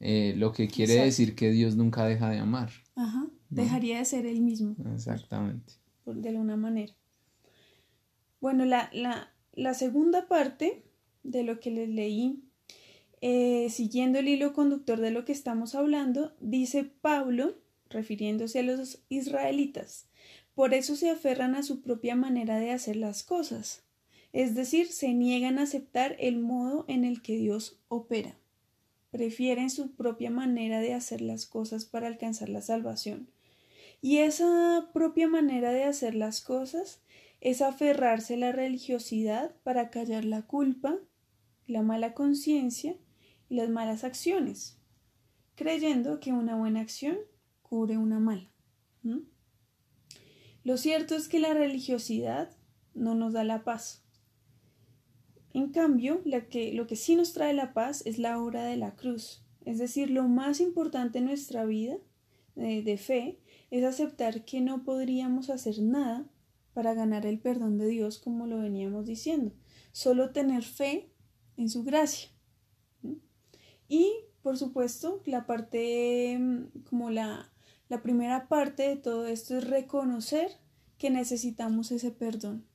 eh, 0.00 0.34
lo 0.36 0.52
que 0.52 0.66
quiere 0.66 0.94
decir 0.94 1.36
que 1.36 1.50
Dios 1.52 1.76
nunca 1.76 2.04
deja 2.04 2.28
de 2.28 2.38
amar. 2.38 2.70
Ajá, 2.96 3.26
dejaría 3.50 3.98
de 3.98 4.04
ser 4.04 4.26
el 4.26 4.40
mismo. 4.40 4.76
Exactamente. 4.94 5.74
de 6.04 6.28
alguna 6.28 6.56
manera. 6.56 6.94
Bueno, 8.40 8.64
la, 8.64 8.90
la, 8.92 9.32
la, 9.54 9.74
segunda 9.74 10.28
parte 10.28 10.84
de 11.22 11.42
lo 11.42 11.58
que 11.58 11.70
les 11.70 11.88
leí, 11.88 12.42
eh, 13.20 13.68
siguiendo 13.70 14.18
el 14.18 14.28
hilo 14.28 14.52
conductor 14.52 15.00
de 15.00 15.10
lo 15.10 15.24
que 15.24 15.32
estamos 15.32 15.74
hablando, 15.74 16.34
dice 16.40 16.84
Pablo, 16.84 17.54
refiriéndose 17.88 18.60
a 18.60 18.62
los 18.62 19.02
israelitas, 19.08 20.08
por 20.54 20.74
eso 20.74 20.96
se 20.96 21.10
aferran 21.10 21.54
a 21.54 21.62
su 21.62 21.80
propia 21.80 22.14
manera 22.14 22.58
de 22.58 22.70
hacer 22.70 22.96
las 22.96 23.22
cosas 23.22 23.86
es 24.36 24.54
decir, 24.54 24.88
se 24.88 25.14
niegan 25.14 25.58
a 25.58 25.62
aceptar 25.62 26.14
el 26.18 26.38
modo 26.38 26.84
en 26.88 27.06
el 27.06 27.22
que 27.22 27.38
Dios 27.38 27.80
opera. 27.88 28.36
Prefieren 29.10 29.70
su 29.70 29.92
propia 29.92 30.30
manera 30.30 30.80
de 30.80 30.92
hacer 30.92 31.22
las 31.22 31.46
cosas 31.46 31.86
para 31.86 32.06
alcanzar 32.06 32.50
la 32.50 32.60
salvación. 32.60 33.30
Y 34.00 34.18
esa 34.18 34.90
propia 34.92 35.28
manera 35.28 35.72
de 35.72 35.84
hacer 35.84 36.14
las 36.14 36.40
cosas 36.40 37.02
es 37.40 37.62
aferrarse 37.62 38.34
a 38.34 38.38
la 38.38 38.52
religiosidad 38.52 39.54
para 39.62 39.90
callar 39.90 40.24
la 40.24 40.42
culpa, 40.42 40.96
la 41.66 41.82
mala 41.82 42.14
conciencia 42.14 42.96
y 43.48 43.56
las 43.56 43.68
malas 43.68 44.04
acciones, 44.04 44.78
creyendo 45.54 46.20
que 46.20 46.32
una 46.32 46.56
buena 46.56 46.80
acción 46.80 47.18
cubre 47.62 47.98
una 47.98 48.18
mala. 48.18 48.50
Lo 50.64 50.76
cierto 50.76 51.14
es 51.14 51.28
que 51.28 51.38
la 51.38 51.54
religiosidad 51.54 52.50
no 52.94 53.14
nos 53.14 53.32
da 53.32 53.44
la 53.44 53.62
paz. 53.62 54.04
En 55.52 55.70
cambio, 55.70 56.20
lo 56.24 56.86
que 56.86 56.96
sí 56.96 57.14
nos 57.14 57.32
trae 57.32 57.54
la 57.54 57.72
paz 57.72 58.04
es 58.04 58.18
la 58.18 58.42
obra 58.42 58.64
de 58.64 58.76
la 58.76 58.96
cruz. 58.96 59.44
Es 59.64 59.78
decir, 59.78 60.10
lo 60.10 60.28
más 60.28 60.60
importante 60.60 61.18
en 61.18 61.26
nuestra 61.26 61.64
vida 61.64 61.96
eh, 62.56 62.82
de 62.82 62.98
fe 62.98 63.38
es 63.70 63.84
aceptar 63.84 64.44
que 64.44 64.60
no 64.60 64.84
podríamos 64.84 65.50
hacer 65.50 65.80
nada 65.80 66.26
para 66.72 66.94
ganar 66.94 67.26
el 67.26 67.38
perdón 67.38 67.78
de 67.78 67.88
Dios, 67.88 68.18
como 68.18 68.46
lo 68.46 68.58
veníamos 68.58 69.06
diciendo. 69.06 69.52
Solo 69.92 70.30
tener 70.30 70.62
fe 70.62 71.10
en 71.56 71.70
su 71.70 71.84
gracia. 71.84 72.28
Y, 73.88 74.12
por 74.42 74.58
supuesto, 74.58 75.22
la 75.26 75.46
parte, 75.46 76.36
mm, 76.38 76.82
como 76.88 77.10
la, 77.10 77.50
la 77.88 78.02
primera 78.02 78.48
parte 78.48 78.88
de 78.88 78.96
todo 78.96 79.26
esto 79.26 79.56
es 79.56 79.68
reconocer 79.68 80.50
que 80.98 81.10
necesitamos 81.10 81.92
ese 81.92 82.10
perdón. 82.10 82.66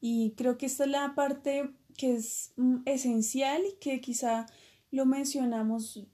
Y 0.00 0.34
creo 0.36 0.58
que 0.58 0.66
esta 0.66 0.84
es 0.84 0.90
la 0.90 1.14
parte 1.14 1.70
que 1.96 2.14
es 2.14 2.52
mm, 2.56 2.82
esencial 2.84 3.62
y 3.66 3.78
que 3.78 4.00
quizá 4.00 4.46
lo 4.90 5.06
mencionamos 5.06 6.06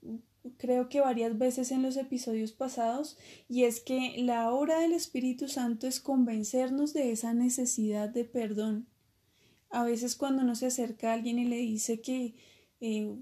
creo 0.57 0.89
que 0.89 1.01
varias 1.01 1.37
veces 1.37 1.71
en 1.71 1.81
los 1.81 1.97
episodios 1.97 2.51
pasados 2.51 3.17
y 3.47 3.63
es 3.63 3.79
que 3.79 4.15
la 4.17 4.51
obra 4.51 4.79
del 4.79 4.93
Espíritu 4.93 5.47
Santo 5.47 5.87
es 5.87 5.99
convencernos 5.99 6.93
de 6.93 7.11
esa 7.11 7.33
necesidad 7.33 8.09
de 8.09 8.25
perdón. 8.25 8.87
A 9.69 9.83
veces 9.83 10.15
cuando 10.15 10.43
uno 10.43 10.55
se 10.55 10.67
acerca 10.67 11.11
a 11.11 11.13
alguien 11.13 11.39
y 11.39 11.45
le 11.45 11.57
dice 11.57 12.01
que 12.01 12.35
eh, 12.81 13.15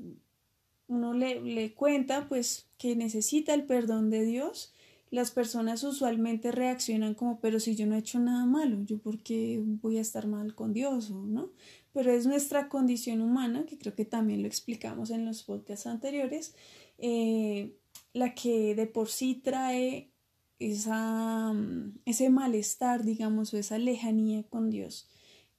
uno 0.87 1.13
le, 1.13 1.41
le 1.41 1.73
cuenta 1.73 2.27
pues 2.27 2.67
que 2.77 2.95
necesita 2.95 3.53
el 3.53 3.65
perdón 3.65 4.09
de 4.09 4.25
Dios, 4.25 4.73
las 5.11 5.31
personas 5.31 5.83
usualmente 5.83 6.51
reaccionan 6.51 7.15
como 7.15 7.39
pero 7.39 7.59
si 7.59 7.75
yo 7.75 7.85
no 7.85 7.95
he 7.95 7.99
hecho 7.99 8.19
nada 8.19 8.45
malo, 8.45 8.83
yo 8.83 8.97
por 8.97 9.21
qué 9.21 9.61
voy 9.63 9.97
a 9.97 10.01
estar 10.01 10.25
mal 10.27 10.55
con 10.55 10.73
Dios, 10.73 11.11
¿no? 11.11 11.51
pero 11.93 12.11
es 12.11 12.25
nuestra 12.25 12.69
condición 12.69 13.21
humana, 13.21 13.65
que 13.65 13.77
creo 13.77 13.95
que 13.95 14.05
también 14.05 14.41
lo 14.41 14.47
explicamos 14.47 15.09
en 15.09 15.25
los 15.25 15.43
podcasts 15.43 15.87
anteriores, 15.87 16.55
eh, 17.01 17.75
la 18.13 18.33
que 18.35 18.75
de 18.75 18.87
por 18.87 19.09
sí 19.09 19.35
trae 19.35 20.11
esa, 20.59 21.51
mm, 21.53 21.99
ese 22.05 22.29
malestar, 22.29 23.03
digamos, 23.03 23.53
o 23.53 23.57
esa 23.57 23.77
lejanía 23.77 24.43
con 24.43 24.69
Dios, 24.69 25.09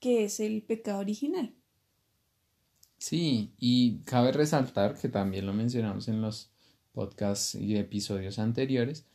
que 0.00 0.24
es 0.24 0.40
el 0.40 0.62
pecado 0.62 1.00
original. 1.00 1.54
Sí, 2.98 3.52
y 3.58 3.98
cabe 4.04 4.30
resaltar 4.30 4.96
que 4.96 5.08
también 5.08 5.46
lo 5.46 5.52
mencionamos 5.52 6.06
en 6.06 6.22
los 6.22 6.50
podcasts 6.92 7.56
y 7.56 7.76
episodios 7.76 8.38
anteriores, 8.38 9.06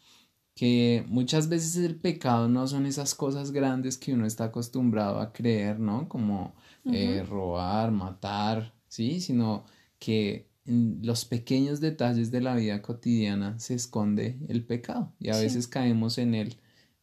que 0.55 1.05
muchas 1.07 1.47
veces 1.47 1.77
el 1.77 1.95
pecado 1.95 2.49
no 2.49 2.67
son 2.67 2.85
esas 2.85 3.15
cosas 3.15 3.51
grandes 3.51 3.97
que 3.97 4.13
uno 4.13 4.25
está 4.25 4.45
acostumbrado 4.45 5.21
a 5.21 5.31
creer, 5.31 5.79
¿no? 5.79 6.09
Como 6.09 6.55
eh, 6.85 7.23
robar, 7.29 7.91
matar, 7.91 8.73
¿sí? 8.87 9.21
Sino 9.21 9.65
que 9.99 10.46
en 10.67 10.99
los 11.01 11.25
pequeños 11.25 11.79
detalles 11.79 12.29
de 12.29 12.41
la 12.41 12.55
vida 12.55 12.81
cotidiana 12.81 13.57
se 13.59 13.73
esconde 13.73 14.37
el 14.49 14.63
pecado 14.65 15.13
y 15.19 15.29
a 15.29 15.37
veces 15.37 15.67
caemos 15.67 16.17
en 16.17 16.35
él 16.35 16.57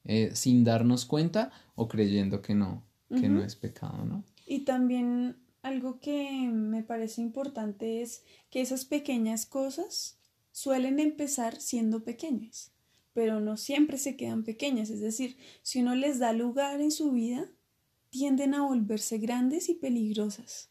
eh, 0.05 0.31
sin 0.35 0.65
darnos 0.65 1.07
cuenta 1.07 1.51
o 1.75 1.89
creyendo 1.89 2.43
que 2.43 2.55
no, 2.55 2.85
que 3.09 3.29
no 3.29 3.43
es 3.43 3.57
pecado, 3.57 4.05
¿no? 4.05 4.23
Y 4.47 4.61
también 4.61 5.37
algo 5.63 5.99
que 5.99 6.51
me 6.53 6.83
parece 6.83 7.23
importante 7.23 8.03
es 8.03 8.23
que 8.51 8.61
esas 8.61 8.85
pequeñas 8.85 9.47
cosas 9.47 10.19
suelen 10.53 11.01
empezar 11.01 11.59
siendo 11.59 12.05
pequeñas, 12.05 12.73
pero 13.15 13.41
no 13.41 13.57
siempre 13.57 13.97
se 13.97 14.17
quedan 14.17 14.45
pequeñas, 14.45 14.91
es 14.91 15.01
decir, 15.01 15.39
si 15.63 15.81
uno 15.81 15.95
les 15.95 16.19
da 16.19 16.35
lugar 16.35 16.83
en 16.83 16.91
su 16.91 17.13
vida, 17.13 17.51
tienden 18.11 18.53
a 18.55 18.63
volverse 18.63 19.17
grandes 19.19 19.71
y 19.71 19.75
peligrosas. 19.75 20.69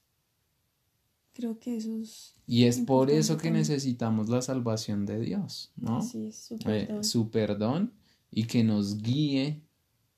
Creo 1.34 1.60
que 1.60 1.78
eso 1.78 1.98
es... 1.98 2.36
Y 2.46 2.66
es 2.66 2.80
por 2.80 3.10
eso 3.10 3.38
que 3.38 3.50
necesitamos 3.50 4.30
la 4.30 4.42
salvación 4.42 5.06
de 5.06 5.20
Dios, 5.20 5.72
¿no? 5.76 6.02
Sí, 6.02 6.32
su 6.32 6.56
eh, 6.56 6.86
perdón. 6.86 7.04
su 7.04 7.30
perdón 7.32 7.94
y 8.30 8.46
que 8.46 8.64
nos 8.64 9.02
guíe 9.02 9.62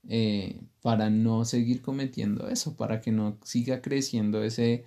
eh, 0.08 0.62
para 0.82 1.10
no 1.10 1.46
seguir 1.46 1.82
cometiendo 1.82 2.48
eso, 2.48 2.76
para 2.76 3.02
que 3.02 3.12
no 3.12 3.38
siga 3.44 3.82
creciendo 3.82 4.44
ese 4.44 4.86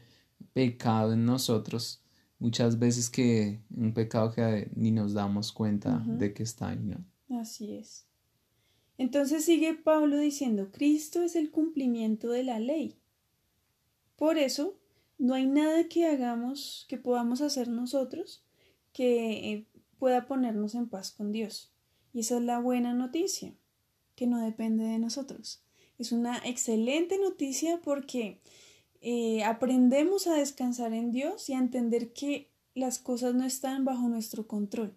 pecado 0.53 1.13
en 1.13 1.25
nosotros. 1.25 2.03
Muchas 2.39 2.79
veces 2.79 3.11
que 3.11 3.61
un 3.75 3.95
pecado 3.95 4.33
que 4.33 4.71
ni 4.77 4.91
nos 4.93 5.13
damos 5.13 5.53
cuenta 5.53 6.05
de 6.07 6.33
que 6.33 6.45
está 6.45 6.69
ahí, 6.69 6.79
¿no? 6.79 7.05
Así 7.41 7.75
es. 7.75 8.07
Entonces 8.97 9.45
sigue 9.45 9.75
Pablo 9.75 10.19
diciendo, 10.19 10.71
Cristo 10.73 11.23
es 11.23 11.37
el 11.37 11.51
cumplimiento 11.51 12.31
de 12.31 12.45
la 12.45 12.61
ley. 12.61 12.97
Por 14.17 14.39
eso, 14.39 14.79
no 15.19 15.35
hay 15.35 15.47
nada 15.47 15.89
que 15.89 16.07
hagamos, 16.07 16.87
que 16.89 16.97
podamos 16.97 17.41
hacer 17.41 17.69
nosotros, 17.69 18.45
que 18.93 19.53
eh, 19.53 19.67
pueda 19.99 20.27
ponernos 20.27 20.75
en 20.75 20.89
paz 20.89 21.11
con 21.11 21.33
Dios. 21.33 21.73
Y 22.13 22.21
esa 22.21 22.37
es 22.39 22.43
la 22.43 22.61
buena 22.61 22.95
noticia, 22.95 23.55
que 24.15 24.27
no 24.27 24.41
depende 24.41 24.85
de 24.85 24.99
nosotros. 24.99 25.63
Es 25.99 26.13
una 26.13 26.39
excelente 26.45 27.19
noticia 27.19 27.81
porque 27.83 28.41
eh, 29.01 29.43
aprendemos 29.45 30.27
a 30.29 30.35
descansar 30.35 30.93
en 30.93 31.11
Dios 31.11 31.49
y 31.49 31.55
a 31.55 31.59
entender 31.59 32.13
que 32.13 32.51
las 32.75 33.01
cosas 33.01 33.35
no 33.35 33.45
están 33.45 33.85
bajo 33.85 34.09
nuestro 34.09 34.47
control. 34.47 34.97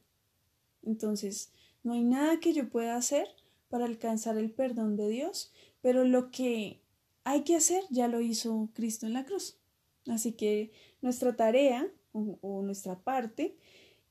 Entonces, 0.83 1.51
no 1.83 1.93
hay 1.93 2.03
nada 2.03 2.39
que 2.39 2.53
yo 2.53 2.69
pueda 2.69 2.95
hacer 2.95 3.27
para 3.69 3.85
alcanzar 3.85 4.37
el 4.37 4.51
perdón 4.51 4.95
de 4.95 5.09
Dios, 5.09 5.51
pero 5.81 6.03
lo 6.03 6.29
que 6.29 6.81
hay 7.23 7.43
que 7.43 7.55
hacer 7.55 7.83
ya 7.89 8.07
lo 8.07 8.21
hizo 8.21 8.69
Cristo 8.73 9.07
en 9.07 9.13
la 9.13 9.25
cruz. 9.25 9.60
Así 10.07 10.33
que 10.33 10.71
nuestra 11.01 11.35
tarea 11.35 11.87
o, 12.13 12.61
nuestra 12.63 12.99
parte 12.99 13.55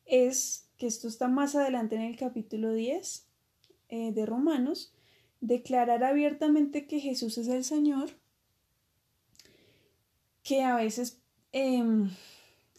es, 0.04 0.68
que 0.78 0.86
esto 0.86 1.08
está 1.08 1.28
más 1.28 1.54
adelante 1.54 1.96
en 1.96 2.02
el 2.02 2.16
capítulo 2.16 2.72
10 2.72 3.26
eh, 3.88 4.12
de 4.12 4.26
Romanos, 4.26 4.94
declarar 5.40 6.04
abiertamente 6.04 6.86
que 6.86 7.00
Jesús 7.00 7.38
es 7.38 7.48
el 7.48 7.64
Señor, 7.64 8.10
que 10.42 10.62
a 10.62 10.76
veces 10.76 11.20
em, 11.52 12.10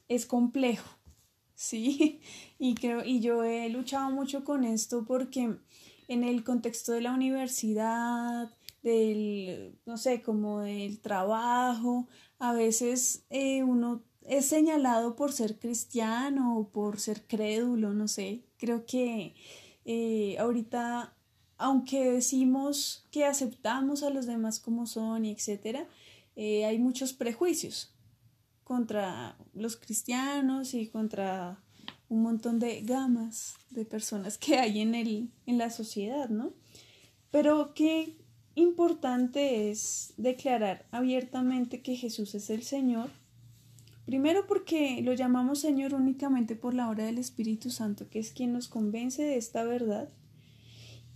es 0.08 0.26
complejo, 0.26 0.90
¿sí? 1.56 2.22
Y, 2.58 2.76
creo, 2.76 3.04
y 3.06 3.20
yo 3.20 3.44
he 3.44 3.70
luchado 3.70 4.10
mucho 4.12 4.44
con 4.44 4.64
esto 4.64 5.06
porque 5.06 5.56
en 6.08 6.24
el 6.24 6.44
contexto 6.44 6.92
de 6.92 7.02
la 7.02 7.14
universidad, 7.14 8.52
del, 8.82 9.80
no 9.86 9.98
sé, 9.98 10.22
como 10.22 10.62
del 10.62 11.00
trabajo, 11.00 12.08
a 12.40 12.54
veces 12.54 13.26
eh, 13.30 13.64
uno 13.64 14.04
es 14.24 14.46
señalado 14.46 15.16
por 15.16 15.32
ser 15.32 15.60
cristiano 15.60 16.58
o 16.58 16.70
por 16.70 17.00
ser 17.00 17.26
crédulo, 17.28 17.94
no 17.94 18.08
sé. 18.08 18.44
Creo 18.58 18.86
que 18.86 19.36
eh, 19.86 20.38
ahorita, 20.40 21.16
aunque 21.58 22.12
decimos 22.12 23.08
que 23.12 23.26
aceptamos 23.26 24.04
a 24.04 24.10
los 24.10 24.26
demás 24.26 24.60
como 24.60 24.86
son 24.86 25.26
y 25.26 25.32
etcétera, 25.32 25.88
eh, 26.36 26.66
hay 26.66 26.80
muchos 26.80 27.14
prejuicios 27.14 27.94
contra 28.64 29.38
los 29.54 29.76
cristianos 29.76 30.74
y 30.74 30.88
contra 30.88 31.62
un 32.08 32.24
montón 32.24 32.60
de 32.60 32.82
gamas 32.82 33.56
de 33.70 33.86
personas 33.86 34.38
que 34.38 34.58
hay 34.58 34.82
en, 34.82 34.96
el, 34.96 35.32
en 35.46 35.58
la 35.58 35.70
sociedad, 35.70 36.30
¿no? 36.30 36.54
Pero 37.32 37.74
qué 37.74 38.21
importante 38.56 39.70
es 39.70 40.14
declarar 40.18 40.86
abiertamente 40.92 41.82
que 41.82 41.96
Jesús 41.96 42.36
es 42.36 42.50
el 42.50 42.64
Señor. 42.64 43.10
Primero 44.06 44.46
porque 44.48 45.02
lo 45.02 45.14
llamamos 45.14 45.60
Señor 45.60 45.94
únicamente 45.94 46.56
por 46.56 46.74
la 46.74 46.90
obra 46.90 47.06
del 47.06 47.18
Espíritu 47.18 47.70
Santo, 47.70 48.10
que 48.10 48.20
es 48.20 48.32
quien 48.32 48.52
nos 48.52 48.68
convence 48.68 49.24
de 49.24 49.38
esta 49.38 49.64
verdad. 49.64 50.10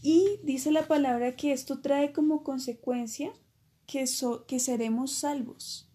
Y 0.02 0.40
dice 0.44 0.72
la 0.72 0.88
palabra 0.88 1.36
que 1.36 1.52
esto 1.52 1.80
trae 1.82 2.14
como 2.14 2.44
consecuencia 2.44 3.34
que, 3.86 4.06
que 4.48 4.60
seremos 4.60 5.12
salvos. 5.12 5.90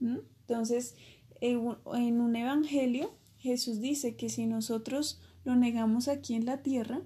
Entonces, 0.00 0.94
en 1.40 2.20
un 2.20 2.36
evangelio, 2.36 3.14
Jesús 3.38 3.80
dice 3.80 4.16
que 4.16 4.28
si 4.28 4.46
nosotros 4.46 5.20
lo 5.44 5.56
negamos 5.56 6.08
aquí 6.08 6.34
en 6.34 6.44
la 6.44 6.62
tierra, 6.62 7.02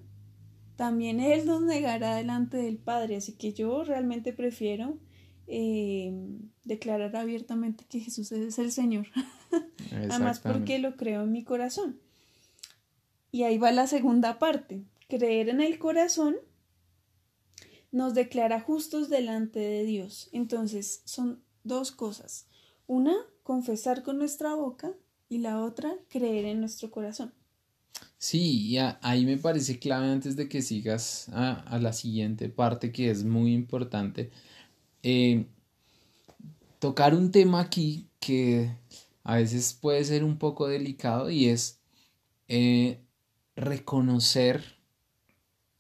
también 0.77 1.21
Él 1.21 1.47
nos 1.47 1.63
negará 1.63 2.17
delante 2.17 2.57
del 2.57 2.79
Padre. 2.79 3.17
Así 3.17 3.33
que 3.35 3.53
yo 3.53 3.85
realmente 3.85 4.33
prefiero 4.33 4.99
eh, 5.47 6.13
declarar 6.65 7.15
abiertamente 7.17 7.85
que 7.89 8.01
Jesús 8.01 8.33
es 8.33 8.59
el 8.59 8.73
Señor. 8.73 9.07
Además 9.93 10.41
porque 10.41 10.79
lo 10.79 10.97
creo 10.97 11.23
en 11.23 11.33
mi 11.33 11.45
corazón. 11.45 12.01
Y 13.31 13.43
ahí 13.43 13.59
va 13.59 13.73
la 13.73 13.87
segunda 13.87 14.39
parte. 14.39 14.85
Creer 15.09 15.49
en 15.49 15.61
el 15.61 15.79
corazón 15.79 16.37
nos 17.91 18.15
declara 18.15 18.61
justos 18.61 19.09
delante 19.09 19.61
de 19.61 19.85
Dios. 19.85 20.29
Entonces 20.33 21.03
son 21.05 21.43
dos 21.63 21.93
cosas. 21.93 22.49
Una, 22.87 23.15
confesar 23.43 24.03
con 24.03 24.19
nuestra 24.19 24.55
boca 24.55 24.93
y 25.29 25.39
la 25.39 25.63
otra, 25.63 25.95
creer 26.09 26.45
en 26.47 26.61
nuestro 26.61 26.91
corazón. 26.91 27.33
Sí, 28.25 28.69
y 28.69 28.79
ahí 28.79 29.27
me 29.27 29.37
parece 29.37 29.79
clave 29.79 30.11
antes 30.11 30.35
de 30.35 30.49
que 30.49 30.63
sigas 30.63 31.29
a, 31.35 31.79
la 31.79 31.93
siguiente 31.93 32.49
parte 32.49 32.91
que 32.91 33.11
es 33.11 33.23
muy 33.23 33.53
importante. 33.53 34.31
Eh, 35.03 35.45
tocar 36.79 37.15
un 37.15 37.31
tema 37.31 37.61
aquí 37.61 38.09
que 38.21 38.75
a 39.25 39.37
veces 39.37 39.75
puede 39.79 40.03
ser 40.07 40.25
un 40.25 40.39
poco 40.39 40.69
delicado 40.69 41.29
y 41.29 41.51
es 41.51 41.81
eh, 42.49 42.99
reconocer 43.57 44.79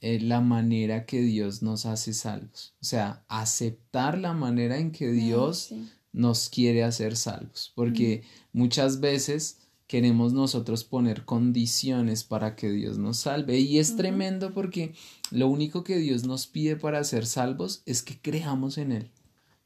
eh, 0.03 0.21
la 0.21 0.43
manera 0.43 1.07
que 1.07 1.23
Dios 1.23 1.63
nos 1.63 1.87
hace 1.87 2.13
salvos. 2.13 2.75
O 2.83 2.85
sea, 2.85 3.25
aceptar 3.27 4.19
la 4.19 4.35
manera 4.35 4.77
en 4.77 4.93
que 4.93 5.11
Dios 5.11 5.73
nos 6.13 6.51
quiere 6.51 6.85
hacer 6.85 7.17
salvos. 7.17 7.73
Porque 7.75 8.23
muchas 8.53 9.01
veces 9.01 9.64
queremos 9.95 10.33
nosotros 10.33 10.83
poner 10.83 11.25
condiciones 11.25 12.25
para 12.25 12.57
que 12.57 12.69
Dios 12.69 12.99
nos 12.99 13.19
salve. 13.19 13.61
Y 13.61 13.79
es 13.79 13.95
tremendo 13.95 14.53
porque 14.53 14.93
lo 15.31 15.47
único 15.47 15.85
que 15.85 15.99
Dios 15.99 16.25
nos 16.25 16.49
pide 16.49 16.75
para 16.75 17.05
ser 17.05 17.27
salvos 17.27 17.85
es 17.87 18.03
que 18.03 18.19
creamos 18.21 18.77
en 18.77 18.91
Él, 18.91 19.13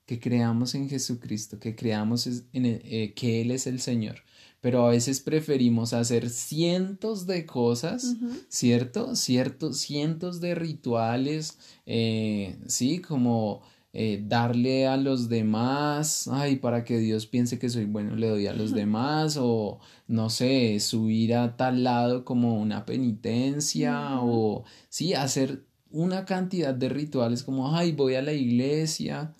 que 0.04 0.20
creamos 0.20 0.74
en 0.74 0.90
Jesucristo, 0.90 1.58
que 1.58 1.74
creamos 1.74 2.26
en 2.26 2.42
eh, 2.52 3.14
que 3.16 3.40
Él 3.40 3.52
es 3.52 3.66
el 3.66 3.80
Señor. 3.80 4.16
Pero 4.60 4.84
a 4.84 4.90
veces 4.90 5.20
preferimos 5.20 5.94
hacer 5.94 6.28
cientos 6.28 7.26
de 7.26 7.46
cosas, 7.46 8.14
¿cierto? 8.50 9.16
Cierto, 9.16 9.72
cientos 9.72 10.42
de 10.42 10.54
rituales, 10.54 11.56
eh, 11.86 12.58
sí, 12.66 12.98
como 12.98 13.62
eh, 13.92 14.22
darle 14.26 14.86
a 14.86 14.96
los 14.96 15.28
demás, 15.28 16.28
ay, 16.28 16.56
para 16.56 16.84
que 16.84 16.98
Dios 16.98 17.26
piense 17.26 17.58
que 17.58 17.70
soy 17.70 17.86
bueno, 17.86 18.16
le 18.16 18.28
doy 18.28 18.46
a 18.46 18.52
los 18.52 18.72
demás, 18.72 19.38
o 19.40 19.80
no 20.06 20.30
sé, 20.30 20.78
subir 20.80 21.34
a 21.34 21.56
tal 21.56 21.84
lado 21.84 22.24
como 22.24 22.60
una 22.60 22.84
penitencia, 22.84 24.20
o 24.20 24.64
sí, 24.88 25.14
hacer 25.14 25.64
una 25.90 26.24
cantidad 26.26 26.74
de 26.74 26.88
rituales 26.90 27.42
como, 27.42 27.74
ay, 27.74 27.92
voy 27.92 28.14
a 28.14 28.22
la 28.22 28.34
iglesia, 28.34 29.34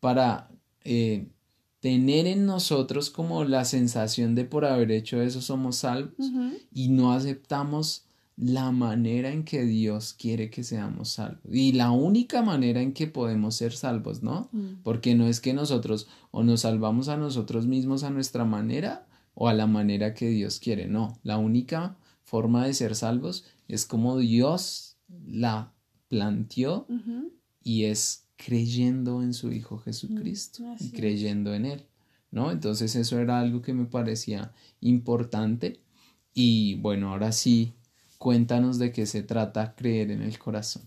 para 0.00 0.48
eh, 0.84 1.28
tener 1.80 2.26
en 2.26 2.46
nosotros 2.46 3.10
como 3.10 3.44
la 3.44 3.64
sensación 3.64 4.34
de 4.34 4.44
por 4.44 4.64
haber 4.64 4.90
hecho 4.90 5.20
eso 5.22 5.40
somos 5.40 5.76
salvos 5.76 6.30
y 6.72 6.88
no 6.88 7.12
aceptamos 7.12 8.07
la 8.40 8.70
manera 8.70 9.32
en 9.32 9.42
que 9.42 9.64
Dios 9.64 10.14
quiere 10.16 10.48
que 10.48 10.62
seamos 10.62 11.08
salvos 11.10 11.42
y 11.50 11.72
la 11.72 11.90
única 11.90 12.40
manera 12.40 12.80
en 12.80 12.92
que 12.92 13.08
podemos 13.08 13.56
ser 13.56 13.72
salvos, 13.72 14.22
¿no? 14.22 14.48
Mm. 14.52 14.82
Porque 14.84 15.16
no 15.16 15.26
es 15.26 15.40
que 15.40 15.52
nosotros 15.52 16.06
o 16.30 16.44
nos 16.44 16.60
salvamos 16.60 17.08
a 17.08 17.16
nosotros 17.16 17.66
mismos 17.66 18.04
a 18.04 18.10
nuestra 18.10 18.44
manera 18.44 19.08
o 19.34 19.48
a 19.48 19.54
la 19.54 19.66
manera 19.66 20.14
que 20.14 20.28
Dios 20.28 20.60
quiere, 20.60 20.86
no, 20.86 21.18
la 21.24 21.38
única 21.38 21.96
forma 22.22 22.64
de 22.64 22.74
ser 22.74 22.94
salvos 22.94 23.44
es 23.66 23.86
como 23.86 24.18
Dios 24.18 24.96
la 25.26 25.72
planteó 26.08 26.86
y 27.62 27.84
es 27.84 28.28
creyendo 28.36 29.22
en 29.22 29.34
su 29.34 29.50
Hijo 29.50 29.78
Jesucristo 29.78 30.62
mm, 30.62 30.76
y 30.80 30.90
creyendo 30.90 31.54
en 31.54 31.66
Él, 31.66 31.86
¿no? 32.30 32.52
Entonces 32.52 32.94
eso 32.94 33.18
era 33.18 33.40
algo 33.40 33.62
que 33.62 33.74
me 33.74 33.86
parecía 33.86 34.52
importante 34.80 35.80
y 36.34 36.76
bueno, 36.76 37.10
ahora 37.10 37.32
sí 37.32 37.74
Cuéntanos 38.18 38.78
de 38.78 38.92
qué 38.92 39.06
se 39.06 39.22
trata 39.22 39.74
creer 39.74 40.10
en 40.10 40.22
el 40.22 40.38
corazón. 40.38 40.82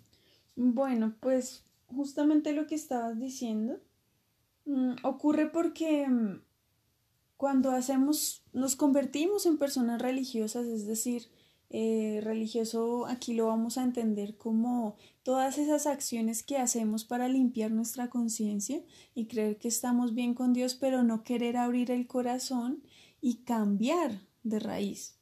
Bueno, 0.55 1.15
pues 1.19 1.63
justamente 1.87 2.53
lo 2.53 2.67
que 2.67 2.75
estabas 2.75 3.19
diciendo 3.19 3.79
mm, 4.65 4.95
ocurre 5.03 5.49
porque 5.49 6.07
mm, 6.07 6.41
cuando 7.37 7.71
hacemos, 7.71 8.43
nos 8.53 8.75
convertimos 8.75 9.45
en 9.45 9.57
personas 9.57 10.01
religiosas, 10.01 10.67
es 10.67 10.85
decir, 10.85 11.23
eh, 11.73 12.19
religioso 12.21 13.05
aquí 13.07 13.33
lo 13.33 13.47
vamos 13.47 13.77
a 13.77 13.83
entender 13.83 14.35
como 14.35 14.97
todas 15.23 15.57
esas 15.57 15.87
acciones 15.87 16.43
que 16.43 16.57
hacemos 16.57 17.05
para 17.05 17.29
limpiar 17.29 17.71
nuestra 17.71 18.09
conciencia 18.09 18.83
y 19.15 19.27
creer 19.27 19.57
que 19.57 19.69
estamos 19.69 20.13
bien 20.13 20.33
con 20.33 20.51
Dios, 20.51 20.75
pero 20.75 21.03
no 21.03 21.23
querer 21.23 21.55
abrir 21.55 21.91
el 21.91 22.07
corazón 22.07 22.83
y 23.21 23.37
cambiar 23.37 24.19
de 24.43 24.59
raíz. 24.59 25.20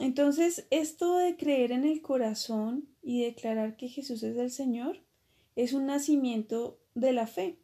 Entonces, 0.00 0.66
esto 0.70 1.18
de 1.18 1.36
creer 1.36 1.72
en 1.72 1.84
el 1.84 2.00
corazón 2.00 2.88
y 3.02 3.22
declarar 3.22 3.76
que 3.76 3.88
Jesús 3.88 4.22
es 4.22 4.36
el 4.36 4.50
Señor 4.50 5.02
es 5.56 5.74
un 5.74 5.86
nacimiento 5.86 6.80
de 6.94 7.12
la 7.12 7.26
fe 7.26 7.58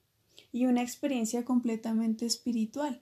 y 0.52 0.66
una 0.66 0.82
experiencia 0.82 1.46
completamente 1.46 2.26
espiritual. 2.26 3.00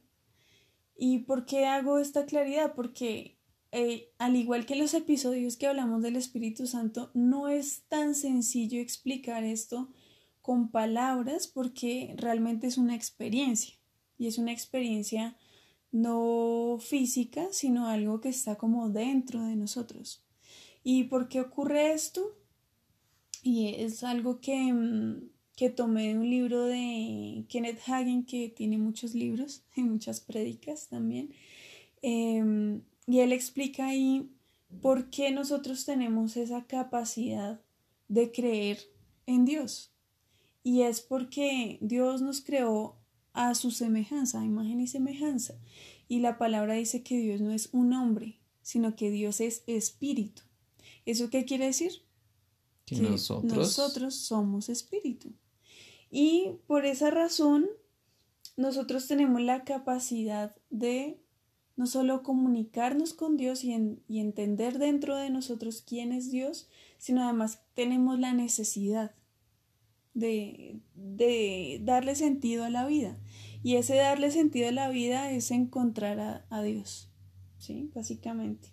¿Y 0.97 1.19
por 1.21 1.47
qué 1.47 1.67
hago 1.67 1.99
esta 1.99 2.27
claridad? 2.27 2.75
Porque 2.77 3.37
eh, 3.73 4.13
al 4.19 4.37
igual 4.37 4.67
que 4.67 4.77
los 4.77 4.95
episodios 4.95 5.57
que 5.57 5.67
hablamos 5.67 6.01
del 6.01 6.15
Espíritu 6.15 6.69
Santo, 6.69 7.11
no 7.13 7.49
es 7.49 7.83
tan 7.89 8.15
sencillo 8.15 8.81
explicar 8.81 9.43
esto 9.43 9.89
con 10.43 10.71
palabras 10.71 11.49
porque 11.49 12.15
realmente 12.19 12.69
es 12.69 12.79
una 12.79 12.95
experiencia 12.95 13.75
y 14.17 14.29
es 14.29 14.39
una 14.39 14.53
experiencia 14.53 15.37
no 15.95 16.79
física, 16.81 17.47
sino 17.53 17.87
algo 17.87 18.21
que 18.21 18.29
está 18.29 18.57
como 18.57 18.91
dentro 18.91 19.45
de 19.45 19.55
nosotros. 19.55 20.25
¿Y 20.83 21.05
por 21.05 21.29
qué 21.29 21.41
ocurre 21.41 21.93
esto? 21.93 22.37
Y 23.45 23.69
es 23.69 24.03
algo 24.03 24.41
que, 24.41 24.73
mm, 24.73 25.31
que 25.55 25.71
tomé 25.71 26.09
de 26.09 26.19
un 26.19 26.29
libro 26.29 26.65
de 26.65 27.45
Kenneth 27.49 27.79
Hagen, 27.87 28.27
que 28.27 28.49
tiene 28.49 28.77
muchos 28.77 29.15
libros 29.15 29.63
y 29.77 29.83
muchas 29.83 30.21
prédicas 30.21 30.89
también. 30.89 31.33
Em, 32.03 32.83
y 33.07 33.21
él 33.21 33.33
explica 33.33 33.87
ahí 33.87 34.29
por 34.83 35.11
qué 35.11 35.31
nosotros 35.31 35.85
tenemos 35.85 36.37
esa 36.37 36.67
capacidad 36.67 37.61
de 38.09 38.33
creer 38.33 38.79
en 39.27 39.45
Dios. 39.45 39.93
Y 40.65 40.83
es 40.83 41.01
porque 41.03 41.79
Dios 41.81 42.21
nos 42.21 42.41
creó 42.41 42.97
a 43.35 43.55
su 43.55 43.71
semejanza, 43.71 44.45
imagen 44.45 44.81
y 44.81 44.87
semejanza. 44.87 45.55
Y 46.09 46.21
la 46.21 46.39
palabra 46.39 46.75
dice 46.75 47.03
que 47.03 47.19
Dios 47.19 47.41
no 47.41 47.53
es 47.53 47.69
un 47.73 47.93
hombre, 47.93 48.41
sino 48.63 48.97
que 48.97 49.11
Dios 49.11 49.41
es 49.41 49.63
espíritu. 49.67 50.43
¿Eso 51.05 51.29
qué 51.29 51.45
quiere 51.45 51.67
decir? 51.67 51.93
Que, 52.87 52.97
nosotros... 52.97 53.53
nosotros 53.53 54.15
somos 54.15 54.69
espíritu. 54.69 55.33
Y 56.11 56.53
por 56.67 56.87
esa 56.87 57.11
razón, 57.11 57.67
nosotros 58.57 59.09
tenemos 59.09 59.41
la 59.41 59.65
capacidad 59.65 60.55
de 60.71 61.21
no 61.77 61.87
solo 61.87 62.23
comunicarnos 62.23 63.15
con 63.15 63.37
Dios 63.37 63.65
y, 63.65 63.75
y, 64.07 64.21
entender 64.21 64.79
dentro 64.79 65.17
de 65.17 65.29
nosotros 65.31 65.83
quién 65.85 66.13
es 66.13 66.31
Dios, 66.31 66.69
sino 66.99 67.25
además 67.25 67.63
tenemos 67.75 68.21
la 68.21 68.33
necesidad 68.33 69.13
de, 70.15 70.81
de 70.95 71.81
darle 71.83 72.15
sentido 72.15 72.65
a 72.65 72.71
la 72.71 72.87
vida. 72.87 73.19
Y 73.63 73.77
ese 73.77 73.95
darle 73.97 74.31
sentido 74.31 74.69
a 74.69 74.73
la 74.73 74.89
vida 74.89 75.31
es 75.31 75.51
encontrar 75.51 76.21
a, 76.21 76.47
a 76.51 76.63
Dios, 76.63 77.11
¿sí? 77.59 77.91
Básicamente. 77.95 78.69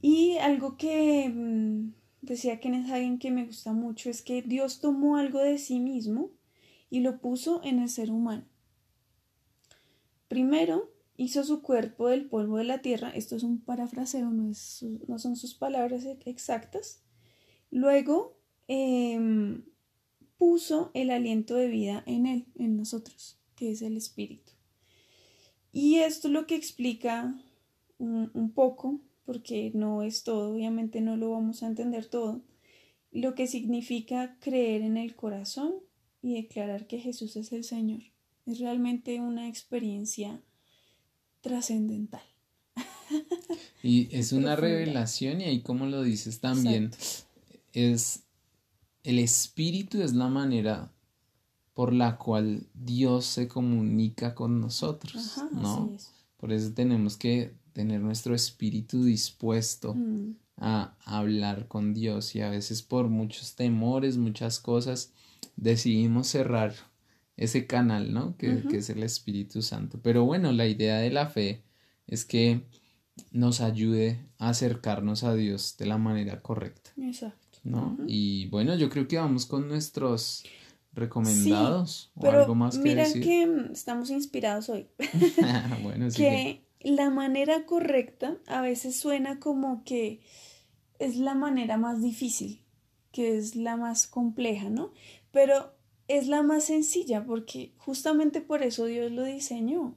Y 0.00 0.36
algo 0.38 0.76
que 0.76 1.28
mm, 1.28 1.92
decía 2.22 2.60
Kenneth 2.60 2.90
Hagen 2.90 3.18
que 3.18 3.30
me 3.30 3.44
gusta 3.44 3.72
mucho 3.72 4.10
es 4.10 4.22
que 4.22 4.42
Dios 4.42 4.80
tomó 4.80 5.16
algo 5.16 5.40
de 5.40 5.58
sí 5.58 5.80
mismo 5.80 6.30
y 6.90 7.00
lo 7.00 7.20
puso 7.20 7.60
en 7.64 7.80
el 7.80 7.88
ser 7.88 8.10
humano. 8.10 8.44
Primero, 10.28 10.90
hizo 11.16 11.44
su 11.44 11.62
cuerpo 11.62 12.08
del 12.08 12.28
polvo 12.28 12.58
de 12.58 12.64
la 12.64 12.82
tierra. 12.82 13.10
Esto 13.10 13.36
es 13.36 13.42
un 13.42 13.60
parafraseo, 13.60 14.30
no, 14.30 14.52
no 15.08 15.18
son 15.18 15.36
sus 15.36 15.54
palabras 15.54 16.04
exactas. 16.24 17.02
Luego, 17.70 18.38
em, 18.68 19.64
puso 20.56 20.90
el 20.94 21.10
aliento 21.10 21.54
de 21.54 21.68
vida 21.68 22.02
en 22.06 22.24
él, 22.24 22.46
en 22.58 22.78
nosotros, 22.78 23.36
que 23.56 23.72
es 23.72 23.82
el 23.82 23.94
espíritu. 23.94 24.52
Y 25.70 25.96
esto 25.96 26.28
es 26.28 26.32
lo 26.32 26.46
que 26.46 26.56
explica 26.56 27.38
un 27.98 28.52
poco, 28.54 28.98
porque 29.26 29.70
no 29.74 30.02
es 30.02 30.24
todo, 30.24 30.54
obviamente 30.54 31.02
no 31.02 31.18
lo 31.18 31.30
vamos 31.32 31.62
a 31.62 31.66
entender 31.66 32.06
todo, 32.06 32.40
lo 33.12 33.34
que 33.34 33.46
significa 33.46 34.38
creer 34.40 34.80
en 34.80 34.96
el 34.96 35.14
corazón 35.14 35.74
y 36.22 36.36
declarar 36.36 36.86
que 36.86 37.00
Jesús 37.00 37.36
es 37.36 37.52
el 37.52 37.62
Señor. 37.62 38.00
Es 38.46 38.58
realmente 38.58 39.20
una 39.20 39.48
experiencia 39.48 40.40
trascendental. 41.42 42.24
Y 43.82 44.08
es 44.10 44.32
una 44.32 44.56
revelación 44.56 45.42
y 45.42 45.44
ahí 45.44 45.60
como 45.60 45.84
lo 45.84 46.02
dices 46.02 46.40
también, 46.40 46.92
es 47.74 48.25
el 49.06 49.20
espíritu 49.20 50.02
es 50.02 50.14
la 50.14 50.26
manera 50.26 50.92
por 51.74 51.92
la 51.92 52.18
cual 52.18 52.66
Dios 52.74 53.24
se 53.24 53.46
comunica 53.46 54.34
con 54.34 54.60
nosotros, 54.60 55.36
¿no? 55.52 55.96
Por 56.36 56.52
eso 56.52 56.72
tenemos 56.72 57.16
que 57.16 57.54
tener 57.72 58.00
nuestro 58.00 58.34
espíritu 58.34 59.04
dispuesto 59.04 59.94
mm. 59.94 60.34
a 60.56 60.96
hablar 61.04 61.68
con 61.68 61.94
Dios 61.94 62.34
y 62.34 62.40
a 62.40 62.50
veces 62.50 62.82
por 62.82 63.08
muchos 63.08 63.54
temores, 63.54 64.16
muchas 64.16 64.58
cosas, 64.58 65.12
decidimos 65.54 66.26
cerrar 66.26 66.74
ese 67.36 67.66
canal, 67.68 68.12
¿no? 68.12 68.36
Que, 68.36 68.64
es 68.72 68.90
el 68.90 69.04
Espíritu 69.04 69.62
Santo. 69.62 70.00
Pero 70.02 70.24
bueno, 70.24 70.50
la 70.50 70.66
idea 70.66 70.96
de 70.96 71.10
la 71.10 71.28
fe 71.28 71.62
es 72.08 72.24
que 72.24 72.62
nos 73.30 73.60
ayude 73.60 74.26
a 74.38 74.48
acercarnos 74.48 75.22
a 75.22 75.34
Dios 75.34 75.76
de 75.78 75.86
la 75.86 75.98
manera 75.98 76.42
correcta. 76.42 76.90
Exacto. 76.96 77.45
¿No? 77.66 77.98
Y 78.06 78.46
bueno, 78.46 78.76
yo 78.76 78.88
creo 78.88 79.08
que 79.08 79.16
vamos 79.16 79.44
con 79.44 79.66
nuestros 79.66 80.44
recomendados 80.92 82.12
o 82.14 82.30
algo 82.30 82.54
más 82.54 82.78
que 82.78 82.84
mira 82.84 83.04
que 83.12 83.68
estamos 83.72 84.10
inspirados 84.10 84.68
hoy. 84.68 84.86
bueno, 85.82 86.10
sí. 86.10 86.16
Que 86.16 86.66
la 86.80 87.10
manera 87.10 87.66
correcta 87.66 88.38
a 88.46 88.60
veces 88.60 88.96
suena 88.96 89.40
como 89.40 89.82
que 89.82 90.20
es 91.00 91.16
la 91.16 91.34
manera 91.34 91.76
más 91.76 92.00
difícil, 92.02 92.62
que 93.10 93.36
es 93.36 93.56
la 93.56 93.76
más 93.76 94.06
compleja, 94.06 94.70
¿no? 94.70 94.92
Pero 95.32 95.74
es 96.06 96.28
la 96.28 96.42
más 96.42 96.64
sencilla 96.64 97.24
porque 97.26 97.74
justamente 97.78 98.40
por 98.40 98.62
eso 98.62 98.84
Dios 98.84 99.10
lo 99.10 99.24
diseñó. 99.24 99.96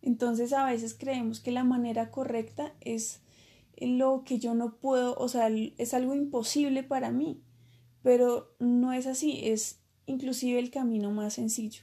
Entonces 0.00 0.54
a 0.54 0.64
veces 0.64 0.94
creemos 0.98 1.40
que 1.40 1.50
la 1.50 1.64
manera 1.64 2.10
correcta 2.10 2.74
es 2.80 3.20
lo 3.80 4.22
que 4.24 4.38
yo 4.38 4.54
no 4.54 4.76
puedo, 4.76 5.14
o 5.16 5.28
sea, 5.28 5.48
es 5.48 5.94
algo 5.94 6.14
imposible 6.14 6.82
para 6.82 7.10
mí, 7.10 7.40
pero 8.02 8.54
no 8.58 8.92
es 8.92 9.06
así, 9.06 9.40
es 9.44 9.80
inclusive 10.06 10.58
el 10.58 10.70
camino 10.70 11.10
más 11.10 11.34
sencillo. 11.34 11.82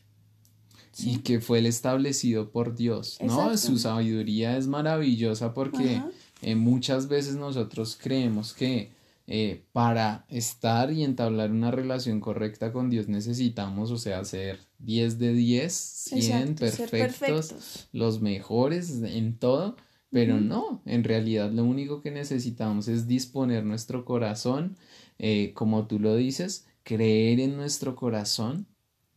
Y 0.99 1.19
que 1.19 1.39
fue 1.39 1.59
el 1.59 1.65
establecido 1.65 2.51
por 2.51 2.75
Dios, 2.75 3.17
¿no? 3.21 3.57
Su 3.57 3.77
sabiduría 3.77 4.57
es 4.57 4.67
maravillosa 4.67 5.53
porque 5.53 6.01
eh, 6.41 6.55
muchas 6.55 7.07
veces 7.07 7.35
nosotros 7.35 7.97
creemos 7.99 8.53
que 8.53 8.91
eh, 9.27 9.63
para 9.71 10.25
estar 10.27 10.91
y 10.91 11.03
entablar 11.03 11.51
una 11.51 11.71
relación 11.71 12.19
correcta 12.19 12.73
con 12.73 12.89
Dios 12.89 13.07
necesitamos, 13.07 13.89
o 13.91 13.97
sea, 13.97 14.25
ser 14.25 14.59
10 14.79 15.19
de 15.19 15.33
10, 15.33 15.73
100 15.73 16.55
perfectos, 16.55 17.87
los 17.93 18.19
mejores 18.19 19.01
en 19.03 19.37
todo, 19.37 19.77
pero 20.11 20.41
no, 20.41 20.81
en 20.85 21.03
realidad 21.03 21.51
lo 21.51 21.63
único 21.63 22.01
que 22.01 22.11
necesitamos 22.11 22.89
es 22.89 23.07
disponer 23.07 23.63
nuestro 23.63 24.03
corazón, 24.03 24.75
eh, 25.19 25.53
como 25.53 25.87
tú 25.87 25.99
lo 25.99 26.15
dices, 26.15 26.67
creer 26.83 27.39
en 27.39 27.55
nuestro 27.55 27.95
corazón, 27.95 28.67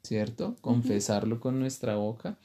¿cierto? 0.04 0.56
Confesarlo 0.60 1.40
con 1.40 1.58
nuestra 1.58 1.96
boca 1.96 2.38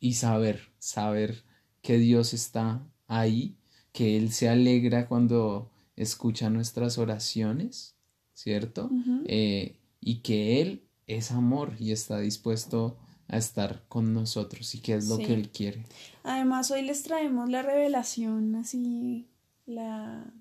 y 0.00 0.14
saber, 0.14 0.72
saber 0.78 1.44
que 1.80 1.98
Dios 1.98 2.34
está 2.34 2.84
ahí, 3.06 3.56
que 3.92 4.16
Él 4.16 4.32
se 4.32 4.48
alegra 4.48 5.06
cuando 5.06 5.70
escucha 5.94 6.50
nuestras 6.50 6.98
oraciones, 6.98 7.94
¿cierto? 8.34 8.90
Eh, 9.26 9.76
y 10.00 10.16
que 10.22 10.60
Él 10.60 10.82
es 11.06 11.30
amor 11.30 11.74
y 11.78 11.92
está 11.92 12.18
dispuesto 12.18 12.96
a 13.32 13.38
estar 13.38 13.82
con 13.88 14.12
nosotros 14.12 14.74
y 14.74 14.80
que 14.80 14.94
es 14.94 15.08
lo 15.08 15.18
que 15.18 15.34
Él 15.34 15.50
quiere. 15.50 15.84
Además, 16.22 16.70
hoy 16.70 16.82
les 16.82 17.02
traemos 17.02 17.48
la 17.50 17.62
revelación, 17.62 18.54
así, 18.54 19.26
la, 19.66 20.32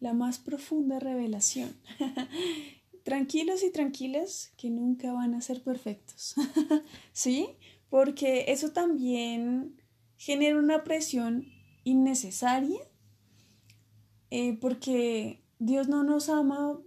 la 0.00 0.14
más 0.14 0.38
profunda 0.38 0.98
revelación. 0.98 1.76
Tranquilos 3.02 3.62
y 3.62 3.70
tranquilas 3.70 4.52
que 4.56 4.70
nunca 4.70 5.12
van 5.12 5.34
a 5.34 5.40
ser 5.40 5.62
perfectos, 5.62 6.34
¿sí? 7.12 7.50
Porque 7.88 8.46
eso 8.48 8.72
también 8.72 9.76
genera 10.16 10.58
una 10.58 10.82
presión 10.82 11.46
innecesaria 11.84 12.80
eh, 14.30 14.58
porque 14.60 15.42
Dios 15.58 15.88
no 15.88 16.02
nos 16.02 16.28
ama 16.28 16.80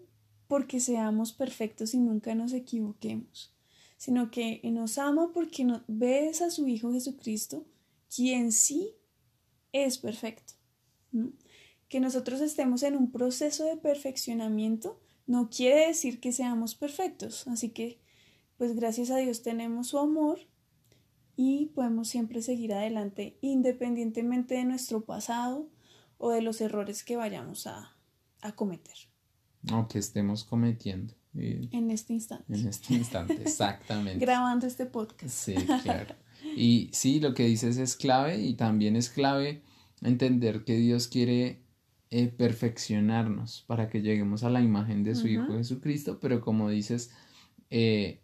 porque 0.47 0.79
seamos 0.79 1.31
perfectos 1.31 1.93
y 1.93 1.99
nunca 1.99 2.35
nos 2.35 2.53
equivoquemos, 2.53 3.55
sino 3.99 4.31
que 4.31 4.61
nos 4.63 4.97
ama 4.97 5.31
porque 5.33 5.65
nos, 5.65 5.81
ves 5.89 6.41
a 6.41 6.49
su 6.49 6.69
Hijo 6.69 6.93
Jesucristo, 6.93 7.65
quien 8.15 8.53
sí 8.53 8.95
es 9.73 9.97
perfecto. 9.97 10.53
Que 11.89 11.99
nosotros 11.99 12.39
estemos 12.39 12.81
en 12.83 12.95
un 12.95 13.11
proceso 13.11 13.65
de 13.65 13.75
perfeccionamiento 13.75 15.01
no 15.27 15.49
quiere 15.49 15.87
decir 15.87 16.21
que 16.21 16.31
seamos 16.31 16.75
perfectos, 16.75 17.45
así 17.47 17.69
que 17.69 17.99
pues 18.57 18.73
gracias 18.73 19.11
a 19.11 19.17
Dios 19.17 19.43
tenemos 19.43 19.89
su 19.89 19.99
amor 19.99 20.39
y 21.35 21.67
podemos 21.67 22.07
siempre 22.07 22.41
seguir 22.41 22.73
adelante 22.73 23.37
independientemente 23.41 24.55
de 24.55 24.63
nuestro 24.63 25.01
pasado 25.05 25.69
o 26.17 26.31
de 26.31 26.41
los 26.41 26.61
errores 26.61 27.03
que 27.03 27.17
vayamos 27.17 27.67
a, 27.67 27.95
cometer. 28.55 28.95
O 29.73 29.89
que 29.89 29.99
estemos 29.99 30.45
cometiendo. 30.45 31.13
En 31.33 31.91
este 31.91 32.13
instante. 32.13 32.53
En 32.53 32.67
este 32.67 32.93
instante, 32.93 33.33
exactamente. 33.41 34.23
Grabando 34.25 34.67
este 34.67 34.85
podcast. 34.85 35.29
Sí, 35.29 35.53
claro. 35.83 36.15
Y 36.55 36.89
sí, 36.93 37.19
lo 37.19 37.33
que 37.33 37.45
dices 37.45 37.77
es 37.77 37.95
clave 37.95 38.41
y 38.41 38.53
también 38.53 38.95
es 38.95 39.09
clave 39.09 39.61
entender 40.01 40.63
que 40.63 40.77
Dios 40.77 41.07
quiere 41.07 41.61
eh, 42.11 42.27
perfeccionarnos 42.27 43.63
para 43.67 43.89
que 43.89 44.01
lleguemos 44.01 44.43
a 44.43 44.49
la 44.49 44.61
imagen 44.61 45.03
de 45.03 45.15
su 45.15 45.27
Hijo 45.27 45.53
Jesucristo, 45.57 46.19
pero 46.19 46.41
como 46.41 46.69
dices, 46.69 47.11
eh, 47.69 48.21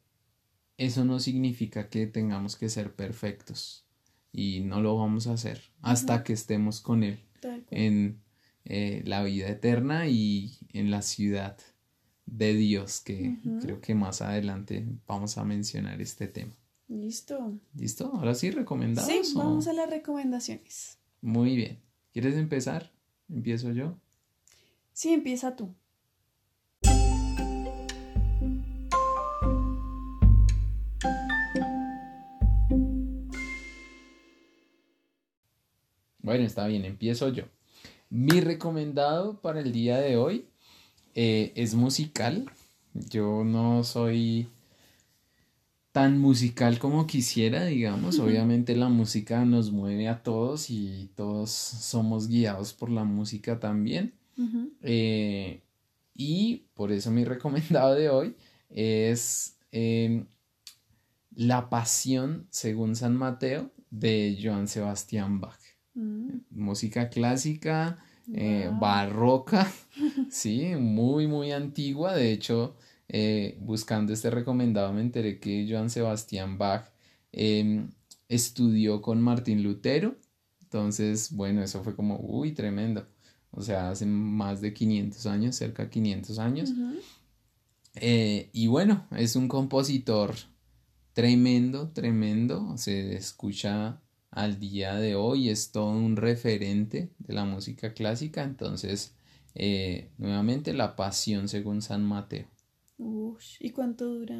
eso 0.77 1.05
no 1.05 1.19
significa 1.19 1.89
que 1.89 2.07
tengamos 2.07 2.55
que 2.55 2.69
ser 2.69 2.95
perfectos 2.95 3.85
y 4.31 4.61
no 4.61 4.81
lo 4.81 4.97
vamos 4.97 5.27
a 5.27 5.33
hacer 5.33 5.61
hasta 5.81 6.23
que 6.23 6.33
estemos 6.33 6.81
con 6.81 7.03
Él 7.03 7.19
en 7.69 8.21
eh, 8.65 9.03
la 9.05 9.23
vida 9.23 9.47
eterna 9.47 10.07
y 10.07 10.57
en 10.73 10.89
la 10.89 11.01
ciudad 11.01 11.57
de 12.25 12.53
Dios, 12.53 13.01
que 13.01 13.37
creo 13.61 13.81
que 13.81 13.95
más 13.95 14.21
adelante 14.21 14.85
vamos 15.07 15.37
a 15.37 15.43
mencionar 15.43 16.01
este 16.01 16.27
tema. 16.27 16.53
Listo. 16.87 17.59
¿Listo? 17.75 18.11
Ahora 18.13 18.35
sí, 18.35 18.51
recomendados. 18.51 19.09
Sí, 19.09 19.33
vamos 19.35 19.67
a 19.67 19.73
las 19.73 19.89
recomendaciones. 19.89 20.99
Muy 21.21 21.55
bien. 21.55 21.79
¿Quieres 22.13 22.35
empezar? 22.35 22.91
¿Empiezo 23.29 23.71
yo? 23.71 23.97
Sí, 24.93 25.13
empieza 25.13 25.55
tú. 25.55 25.73
Bueno, 36.19 36.43
está 36.43 36.65
bien, 36.65 36.85
empiezo 36.85 37.29
yo. 37.29 37.43
Mi 38.09 38.41
recomendado 38.41 39.41
para 39.41 39.59
el 39.59 39.71
día 39.71 39.99
de 39.99 40.17
hoy 40.17 40.47
eh, 41.15 41.53
es 41.55 41.73
musical. 41.73 42.51
Yo 42.93 43.43
no 43.43 43.83
soy 43.83 44.47
tan 45.91 46.17
musical 46.19 46.77
como 46.77 47.07
quisiera, 47.07 47.65
digamos. 47.65 48.19
Obviamente 48.19 48.75
la 48.75 48.89
música 48.89 49.45
nos 49.45 49.71
mueve 49.71 50.09
a 50.09 50.23
todos 50.23 50.69
y 50.69 51.09
todos 51.15 51.51
somos 51.51 52.27
guiados 52.27 52.73
por 52.73 52.89
la 52.89 53.05
música 53.05 53.59
también. 53.61 54.13
Eh, 54.81 55.61
y 56.13 56.65
por 56.73 56.91
eso 56.91 57.11
mi 57.11 57.23
recomendado 57.25 57.95
de 57.95 58.09
hoy 58.09 58.35
es 58.69 59.57
em, 59.71 60.25
La 61.33 61.69
Pasión 61.69 62.45
según 62.49 62.97
San 62.97 63.15
Mateo 63.15 63.71
de 63.89 64.37
Johann 64.41 64.67
Sebastian 64.67 65.39
Bach. 65.39 65.59
Mm. 65.93 66.39
Música 66.49 67.09
clásica, 67.09 68.04
eh, 68.33 68.69
barroca, 68.79 69.71
sí, 70.29 70.75
muy, 70.75 71.27
muy 71.27 71.51
antigua. 71.51 72.15
De 72.15 72.31
hecho, 72.31 72.75
eh, 73.07 73.57
buscando 73.61 74.13
este 74.13 74.29
recomendado 74.29 74.91
me 74.93 75.01
enteré 75.01 75.39
que 75.39 75.67
Johann 75.69 75.89
Sebastian 75.89 76.57
Bach 76.57 76.91
em, 77.31 77.91
estudió 78.29 79.01
con 79.01 79.21
Martín 79.21 79.63
Lutero. 79.63 80.15
Entonces, 80.61 81.31
bueno, 81.31 81.63
eso 81.63 81.83
fue 81.83 81.95
como, 81.95 82.19
uy, 82.19 82.53
tremendo. 82.53 83.07
O 83.51 83.61
sea, 83.61 83.89
hace 83.89 84.05
más 84.05 84.59
de 84.61 84.73
500 84.73 85.25
años, 85.27 85.55
cerca 85.55 85.83
de 85.83 85.89
500 85.89 86.39
años. 86.39 86.73
Eh, 87.95 88.49
y 88.51 88.67
bueno, 88.67 89.07
es 89.11 89.35
un 89.35 89.47
compositor 89.47 90.35
tremendo, 91.13 91.91
tremendo. 91.91 92.77
Se 92.77 93.15
escucha 93.15 94.01
al 94.35 94.59
día 94.59 94.95
de 94.95 95.15
hoy, 95.15 95.49
es 95.49 95.71
todo 95.71 95.89
un 95.89 96.15
referente 96.17 97.09
de 97.17 97.33
la 97.33 97.45
música 97.45 97.93
clásica. 97.93 98.43
Entonces, 98.43 99.15
eh, 99.55 100.09
nuevamente, 100.17 100.73
La 100.73 100.95
Pasión 100.95 101.47
según 101.47 101.81
San 101.81 102.03
Mateo. 102.05 102.45
¿Y 103.59 103.71
cuánto 103.71 104.05
dura? 104.05 104.35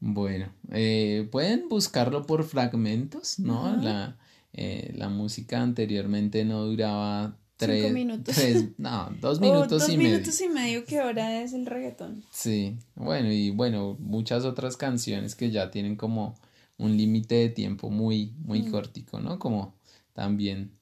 Bueno, 0.00 0.52
eh, 0.70 1.28
pueden 1.30 1.68
buscarlo 1.68 2.26
por 2.26 2.44
fragmentos, 2.44 3.38
¿no? 3.38 3.76
La, 3.76 4.18
la 4.52 5.08
música 5.08 5.62
anteriormente 5.62 6.44
no 6.44 6.64
duraba 6.64 7.36
Tres, 7.56 7.92
minutos. 7.92 8.36
no, 8.78 9.10
dos 9.20 9.38
minutos 9.38 9.88
y 9.90 9.98
medio. 9.98 10.18
Dos 10.18 10.20
minutos 10.20 10.40
y 10.40 10.48
medio 10.48 10.84
que 10.86 10.98
ahora 10.98 11.42
es 11.42 11.52
el 11.52 11.66
reggaetón. 11.66 12.24
Sí, 12.32 12.78
bueno, 12.94 13.30
y 13.30 13.50
bueno, 13.50 13.96
muchas 14.00 14.44
otras 14.46 14.78
canciones 14.78 15.34
que 15.34 15.50
ya 15.50 15.70
tienen 15.70 15.96
como 15.96 16.36
un 16.80 16.96
límite 16.96 17.34
de 17.36 17.48
tiempo 17.50 17.90
muy, 17.90 18.34
muy 18.38 18.62
mm. 18.62 18.70
cortico, 18.70 19.20
¿no? 19.20 19.38
Como 19.38 19.74
también 20.12 20.72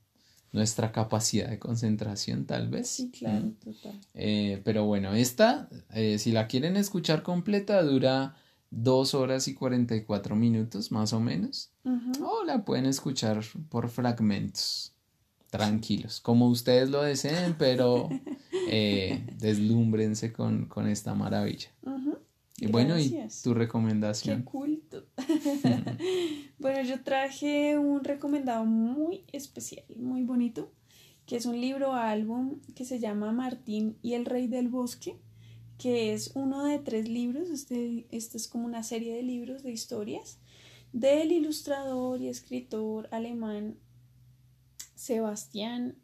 nuestra 0.53 0.93
capacidad 0.93 1.51
de 1.51 1.59
concentración, 1.59 2.47
tal 2.47 2.69
vez. 2.69 2.89
Sí, 2.89 3.11
claro, 3.11 3.53
total. 3.63 4.01
Eh, 4.15 4.61
pero 4.65 4.87
bueno, 4.87 5.13
esta, 5.13 5.69
eh, 5.93 6.19
si 6.19 6.33
la 6.33 6.47
quieren 6.47 6.77
escuchar 6.77 7.23
completa, 7.23 7.83
dura 7.83 8.35
dos 8.71 9.15
horas 9.15 9.49
y 9.49 9.55
cuarenta 9.55 9.95
y 9.95 10.05
cuatro 10.05 10.37
minutos, 10.37 10.91
más 10.93 11.13
o 11.13 11.21
menos. 11.21 11.71
O 12.21 12.45
la 12.45 12.65
pueden 12.65 12.87
escuchar 12.87 13.43
por 13.71 13.89
fragmentos 13.89 14.93
tranquilos, 15.51 16.21
como 16.21 16.49
ustedes 16.49 16.91
lo 16.91 17.03
deseen, 17.03 17.57
pero 17.59 18.09
eh, 18.71 19.25
deslúmbrense 19.39 20.33
con, 20.33 20.67
con, 20.67 20.87
esta 20.87 21.15
maravilla. 21.15 21.71
Y 22.59 22.67
bueno, 22.67 22.99
¿y 22.99 23.17
tu 23.43 23.55
recomendación? 23.55 24.41
Qué 24.41 24.45
culto. 24.45 24.68
bueno, 26.59 26.83
yo 26.83 27.03
traje 27.03 27.79
un 27.79 28.05
recomendado 28.05 28.65
muy 28.65 29.25
especial, 29.33 29.85
muy 29.97 30.25
bonito, 30.25 30.71
que 31.27 31.37
es 31.37 31.47
un 31.47 31.61
libro 31.61 31.95
álbum 31.95 32.61
que 32.75 32.85
se 32.85 32.99
llama 32.99 33.33
Martín 33.33 33.97
y 34.03 34.15
el 34.15 34.25
Rey 34.25 34.47
del 34.47 34.69
Bosque, 34.69 35.17
que 35.79 36.13
es 36.13 36.33
uno 36.35 36.65
de 36.65 36.79
tres 36.79 37.09
libros, 37.09 37.51
este, 37.51 38.07
este 38.11 38.37
es 38.37 38.49
como 38.49 38.67
una 38.67 38.83
serie 38.83 39.15
de 39.15 39.23
libros 39.23 39.63
de 39.63 39.71
historias 39.71 40.39
del 40.93 41.33
ilustrador 41.33 42.21
y 42.21 42.29
escritor 42.29 43.09
alemán 43.11 43.77
Sebastián 44.95 45.97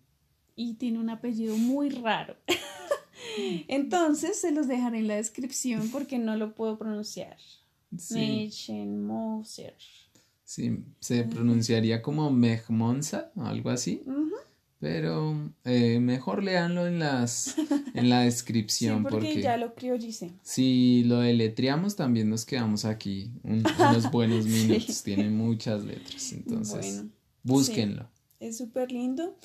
y 0.57 0.75
tiene 0.75 1.01
un 1.01 1.11
apellido 1.11 1.57
muy 1.57 1.91
raro. 1.91 2.37
Entonces 3.69 4.41
se 4.41 4.53
los 4.53 4.69
dejaré 4.69 4.99
en 4.99 5.09
la 5.09 5.17
descripción 5.17 5.91
porque 5.91 6.19
no 6.19 6.37
lo 6.37 6.55
puedo 6.55 6.79
pronunciar. 6.79 7.37
Sí. 7.99 8.51
Moser. 8.87 9.75
Sí, 10.45 10.85
se 11.01 11.25
pronunciaría 11.25 12.03
como 12.03 12.31
Mehmonsa, 12.31 13.33
algo 13.37 13.71
así. 13.71 14.03
Pero 14.79 15.51
eh, 15.65 15.99
mejor 15.99 16.43
leanlo 16.45 16.87
en 16.87 16.99
las 16.99 17.57
en 17.95 18.11
la 18.11 18.21
descripción 18.25 18.99
sí, 18.99 19.07
porque, 19.11 19.41
ya 19.41 19.57
lo 19.57 19.75
criollicé. 19.75 20.33
Si 20.43 21.05
lo 21.05 21.21
deletreamos 21.21 21.97
también 21.97 22.29
nos 22.29 22.45
quedamos 22.45 22.85
aquí 22.85 23.31
unos 23.43 24.11
buenos 24.11 24.45
minutos. 24.47 25.03
Tiene 25.03 25.31
muchas 25.31 25.83
letras, 25.85 26.33
entonces 26.33 27.05
búsquenlo. 27.43 28.11
Es 28.41 28.59
súper 28.59 28.93
lindo 28.93 29.39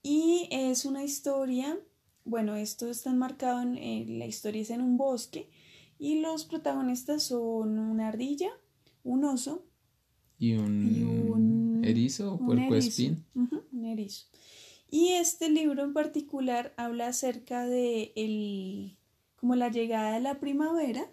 y 0.00 0.48
es 0.52 0.84
una 0.84 1.02
historia, 1.02 1.76
bueno, 2.24 2.54
esto 2.54 2.88
está 2.88 3.10
enmarcado 3.10 3.62
en, 3.62 3.76
eh, 3.76 4.06
la 4.06 4.26
historia 4.26 4.62
es 4.62 4.70
en 4.70 4.80
un 4.80 4.96
bosque 4.96 5.50
y 6.04 6.20
los 6.20 6.44
protagonistas 6.44 7.22
son 7.22 7.78
una 7.78 8.08
ardilla, 8.08 8.50
un 9.04 9.24
oso 9.24 9.64
y 10.38 10.52
un, 10.52 11.80
erizo 11.82 12.34
o 12.34 12.38
puerco 12.38 12.74
espín. 12.74 13.24
un 13.34 13.84
erizo. 13.86 14.26
Y 14.90 15.12
este 15.12 15.48
libro 15.48 15.82
en 15.82 15.94
particular 15.94 16.74
habla 16.76 17.08
acerca 17.08 17.64
de 17.66 18.12
el, 18.16 18.98
como 19.36 19.56
la 19.56 19.70
llegada 19.70 20.12
de 20.12 20.20
la 20.20 20.40
primavera, 20.40 21.10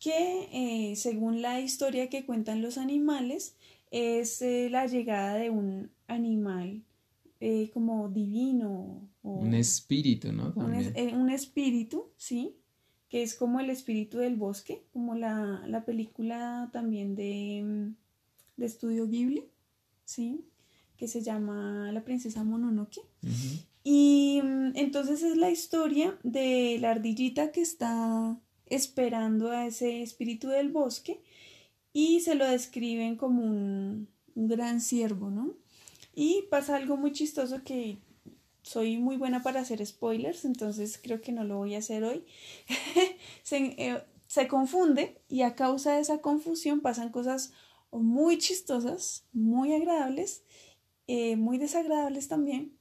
que 0.00 0.48
eh, 0.52 0.96
según 0.96 1.40
la 1.40 1.60
historia 1.60 2.08
que 2.08 2.26
cuentan 2.26 2.62
los 2.62 2.78
animales, 2.78 3.54
es 3.92 4.42
eh, 4.42 4.70
la 4.70 4.86
llegada 4.86 5.34
de 5.34 5.50
un 5.50 5.92
animal 6.08 6.82
eh, 7.38 7.70
como 7.72 8.08
divino. 8.08 9.08
un 9.22 9.54
espíritu, 9.54 10.32
¿no? 10.32 10.52
Un, 10.56 11.30
espíritu, 11.30 12.10
sí, 12.16 12.56
que 13.10 13.22
es 13.24 13.34
como 13.34 13.58
el 13.60 13.68
espíritu 13.70 14.18
del 14.18 14.36
bosque, 14.36 14.84
como 14.92 15.16
la, 15.16 15.82
película 15.84 16.70
también 16.72 17.16
de, 17.16 17.62
mm, 17.64 17.94
de 18.56 18.66
Estudio 18.66 19.08
Ghibli, 19.08 19.44
sí, 20.04 20.44
que 20.96 21.08
se 21.08 21.20
llama 21.20 21.90
La 21.92 22.04
princesa 22.04 22.44
Mononoke. 22.44 23.00
Y 23.82 24.40
mm, 24.42 24.76
entonces 24.76 25.24
es 25.24 25.36
la 25.36 25.50
historia 25.50 26.18
de 26.22 26.78
la 26.80 26.92
ardillita 26.92 27.50
que 27.50 27.62
está 27.62 28.38
esperando 28.66 29.50
a 29.50 29.66
ese 29.66 30.02
espíritu 30.02 30.48
del 30.48 30.70
bosque 30.70 31.20
y 31.92 32.20
se 32.20 32.36
lo 32.36 32.46
describen 32.46 33.16
como 33.16 33.42
un, 33.42 34.08
un 34.36 34.48
gran 34.48 34.80
siervo, 34.80 35.30
¿no? 35.30 35.56
Y 36.14 36.44
pasa 36.48 36.76
algo 36.76 36.96
muy 36.96 37.12
chistoso 37.12 37.64
que 37.64 37.98
soy 38.62 38.98
muy 38.98 39.16
buena 39.16 39.42
para 39.42 39.60
hacer 39.60 39.84
spoilers, 39.84 40.44
entonces 40.44 40.98
creo 41.02 41.20
que 41.20 41.32
no 41.32 41.44
lo 41.44 41.58
voy 41.58 41.74
a 41.74 41.78
hacer 41.78 42.04
hoy. 42.04 42.24
Eh, 43.52 44.00
se, 44.28 44.46
confunde 44.46 45.20
y 45.28 45.42
a 45.42 45.56
causa 45.56 45.94
de 45.94 46.02
esa 46.02 46.20
confusión 46.20 46.82
pasan 46.82 47.10
cosas 47.10 47.52
muy 47.90 48.38
chistosas, 48.38 49.24
muy 49.32 49.74
agradables, 49.74 50.44
eh, 51.08 51.34
muy 51.34 51.58
desagradables 51.58 52.28
también. 52.28 52.76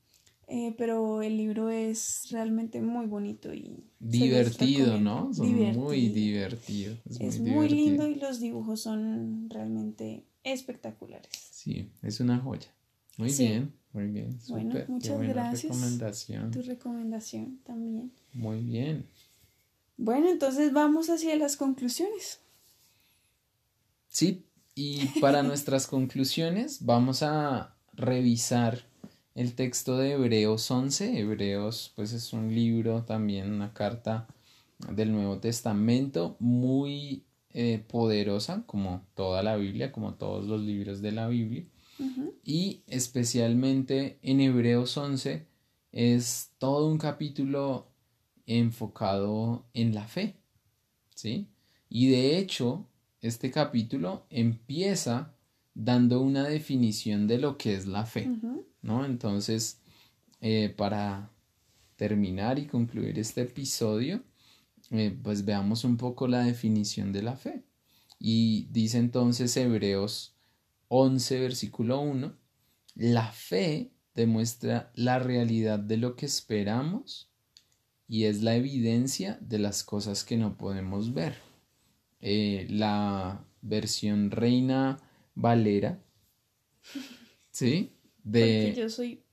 Eh, 0.52 0.74
pero 0.78 1.22
el 1.22 1.38
libro 1.38 1.70
es 1.70 2.28
realmente 2.32 2.82
muy 2.82 3.06
bonito 3.06 3.54
y 3.54 3.84
divertido, 4.00 5.00
¿no? 5.00 5.30
muy 5.30 6.10
divertido. 6.10 6.98
Es, 7.20 7.40
muy, 7.40 7.70
lindo 7.70 8.08
y 8.08 8.16
los 8.16 8.40
dibujos 8.40 8.82
son 8.82 9.48
realmente 9.50 10.26
espectaculares. 10.44 11.32
Sí, 11.52 11.92
es 12.02 12.20
una 12.20 12.40
joya. 12.40 12.68
Muy 13.18 13.32
bien, 13.32 13.74
muy 13.94 14.08
bien. 14.08 14.40
Bueno, 14.48 14.76
muchas 14.88 15.20
gracias. 15.20 15.64
Recomendación. 15.64 16.52
Tu 16.52 16.62
recomendación 16.62 17.60
también. 17.64 18.12
Muy 18.34 18.62
bien. 18.62 19.06
Bueno, 19.98 20.30
entonces 20.30 20.72
vamos 20.72 21.10
hacia 21.10 21.36
las 21.36 21.58
conclusiones. 21.58 22.40
Sí, 24.08 24.46
y 24.76 25.08
para 25.20 25.44
nuestras 25.44 25.88
conclusiones 25.88 26.86
vamos 26.86 27.24
a 27.24 27.76
revisar 27.94 28.86
el 29.36 29.56
texto 29.56 29.98
de 29.98 30.14
Hebreos 30.14 30.70
11. 30.70 31.20
Hebreos, 31.20 31.92
pues 31.96 32.14
es 32.14 32.32
un 32.34 32.54
libro, 32.54 33.04
también 33.04 33.52
una 33.52 33.74
carta 33.74 34.28
del 34.92 35.12
Nuevo 35.12 35.40
Testamento 35.40 36.38
muy 36.40 37.24
eh, 37.54 37.84
poderosa, 37.88 38.64
como 38.66 39.06
toda 39.16 39.44
la 39.44 39.56
Biblia, 39.56 39.92
como 39.92 40.14
todos 40.14 40.46
los 40.46 40.62
libros 40.62 41.02
de 41.02 41.12
la 41.12 41.28
Biblia. 41.28 41.66
Y 42.44 42.82
especialmente 42.88 44.20
en 44.22 44.40
Hebreos 44.42 44.96
11 44.98 45.46
es 45.92 46.52
todo 46.58 46.88
un 46.88 46.98
capítulo 46.98 47.88
enfocado 48.46 49.66
en 49.74 49.94
la 49.94 50.08
fe, 50.08 50.36
¿sí? 51.16 51.48
Y 51.90 52.10
de 52.10 52.38
hecho, 52.38 52.88
este 53.22 53.52
capítulo 53.52 54.26
empieza 54.30 55.36
dando 55.74 56.22
una 56.22 56.48
definición 56.48 57.28
de 57.28 57.38
lo 57.38 57.58
que 57.58 57.76
es 57.76 57.86
la 57.86 58.06
fe, 58.06 58.30
¿no? 58.82 59.06
Entonces, 59.06 59.80
eh, 60.42 60.74
para 60.76 61.32
terminar 61.96 62.60
y 62.60 62.66
concluir 62.66 63.20
este 63.20 63.42
episodio, 63.42 64.24
eh, 64.92 65.16
pues 65.22 65.46
veamos 65.46 65.84
un 65.84 65.98
poco 65.98 66.28
la 66.28 66.44
definición 66.44 67.12
de 67.12 67.24
la 67.24 67.36
fe. 67.36 67.64
Y 68.20 68.68
dice 68.72 68.98
entonces 68.98 69.56
Hebreos 69.56 70.34
11, 70.90 71.40
versículo 71.40 72.02
1, 72.02 72.36
la 72.96 73.32
fe 73.32 73.92
demuestra 74.16 74.92
la 74.96 75.20
realidad 75.20 75.80
de 75.80 75.98
lo 75.98 76.16
que 76.16 76.26
esperamos 76.26 77.32
y 78.08 78.26
es 78.26 78.42
la 78.42 78.56
evidencia 78.56 79.38
de 79.40 79.60
las 79.60 79.84
cosas 79.84 80.24
que 80.24 80.36
no 80.36 80.58
podemos 80.58 81.14
ver. 81.14 81.36
Eh, 82.22 82.68
la 82.70 83.46
versión 83.62 84.32
Reina 84.32 84.98
Valera. 85.36 86.00
¿Sí? 87.52 87.94
De... 88.24 88.66
Porque 88.68 88.82
yo 88.82 88.90
soy... 88.90 89.24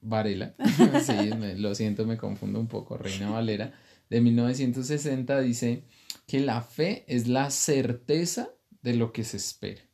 Varela. 0.00 0.54
sí, 1.02 1.30
lo 1.56 1.74
siento, 1.74 2.06
me 2.06 2.16
confundo 2.16 2.60
un 2.60 2.68
poco. 2.68 2.96
Reina 2.96 3.30
Valera. 3.30 3.72
De 4.08 4.20
1960 4.20 5.40
dice 5.40 5.82
que 6.26 6.40
la 6.40 6.60
fe 6.60 7.04
es 7.08 7.26
la 7.26 7.50
certeza 7.50 8.50
de 8.82 8.94
lo 8.94 9.12
que 9.12 9.24
se 9.24 9.38
espera 9.38 9.85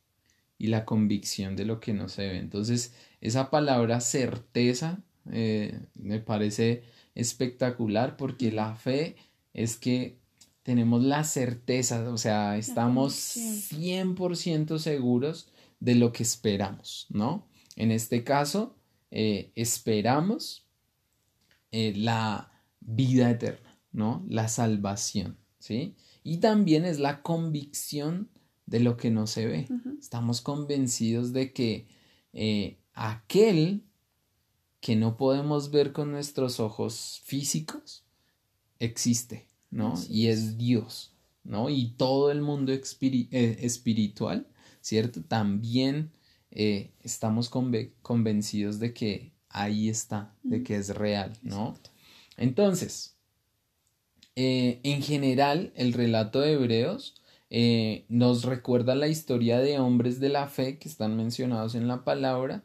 y 0.57 0.67
la 0.67 0.85
convicción 0.85 1.55
de 1.55 1.65
lo 1.65 1.79
que 1.79 1.93
no 1.93 2.09
se 2.09 2.27
ve. 2.27 2.37
Entonces, 2.37 2.93
esa 3.21 3.49
palabra 3.49 4.01
certeza 4.01 5.03
eh, 5.31 5.79
me 5.95 6.19
parece 6.19 6.83
espectacular 7.15 8.17
porque 8.17 8.51
la 8.51 8.75
fe 8.75 9.15
es 9.53 9.77
que 9.77 10.17
tenemos 10.63 11.03
la 11.03 11.23
certeza, 11.23 12.09
o 12.11 12.17
sea, 12.17 12.57
estamos 12.57 13.13
100% 13.13 14.79
seguros 14.79 15.49
de 15.79 15.95
lo 15.95 16.13
que 16.13 16.23
esperamos, 16.23 17.07
¿no? 17.09 17.45
En 17.75 17.91
este 17.91 18.23
caso, 18.23 18.75
eh, 19.11 19.51
esperamos 19.55 20.65
eh, 21.71 21.93
la 21.95 22.51
vida 22.79 23.29
eterna, 23.29 23.77
¿no? 23.91 24.25
La 24.29 24.47
salvación, 24.47 25.37
¿sí? 25.59 25.95
Y 26.23 26.37
también 26.37 26.85
es 26.85 26.99
la 26.99 27.21
convicción 27.21 28.29
de 28.65 28.79
lo 28.79 28.97
que 28.97 29.11
no 29.11 29.27
se 29.27 29.45
ve. 29.45 29.67
Estamos 29.99 30.41
convencidos 30.41 31.33
de 31.33 31.53
que 31.53 31.87
eh, 32.33 32.77
aquel 32.93 33.83
que 34.79 34.95
no 34.95 35.17
podemos 35.17 35.71
ver 35.71 35.93
con 35.93 36.11
nuestros 36.11 36.59
ojos 36.59 37.21
físicos 37.23 38.03
existe, 38.79 39.47
¿no? 39.69 39.93
y 40.09 40.27
es 40.27 40.57
Dios, 40.57 41.13
¿no? 41.43 41.69
Y 41.69 41.91
todo 41.91 42.31
el 42.31 42.41
mundo 42.41 42.73
eh, 42.73 43.57
espiritual, 43.61 44.47
¿cierto? 44.81 45.21
También 45.23 46.11
eh, 46.51 46.91
estamos 47.01 47.49
convencidos 47.49 48.79
de 48.79 48.93
que 48.93 49.31
ahí 49.47 49.87
está, 49.87 50.35
de 50.43 50.63
que 50.63 50.75
es 50.75 50.89
real, 50.89 51.31
¿no? 51.43 51.75
Entonces, 52.35 53.15
en 54.35 55.01
general, 55.03 55.71
el 55.75 55.93
relato 55.93 56.41
de 56.41 56.53
Hebreos 56.53 57.22
eh, 57.55 58.05
nos 58.09 58.45
recuerda 58.45 58.95
la 58.95 59.07
historia 59.07 59.59
de 59.59 59.77
hombres 59.77 60.19
de 60.19 60.29
la 60.29 60.47
fe 60.47 60.79
que 60.79 60.89
están 60.89 61.15
mencionados 61.15 61.75
en 61.75 61.87
la 61.87 62.03
palabra, 62.03 62.63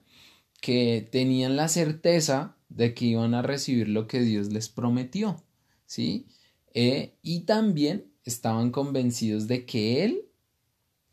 que 0.63 1.07
tenían 1.13 1.57
la 1.57 1.69
certeza 1.69 2.57
de 2.71 2.95
que 2.95 3.05
iban 3.05 3.35
a 3.35 3.43
recibir 3.43 3.91
lo 3.91 4.07
que 4.07 4.21
Dios 4.21 4.51
les 4.51 4.71
prometió, 4.71 5.45
¿sí? 5.85 6.27
Eh, 6.73 7.19
y 7.21 7.41
también 7.41 8.11
estaban 8.25 8.71
convencidos 8.71 9.47
de 9.47 9.67
que 9.67 10.05
Él 10.07 10.23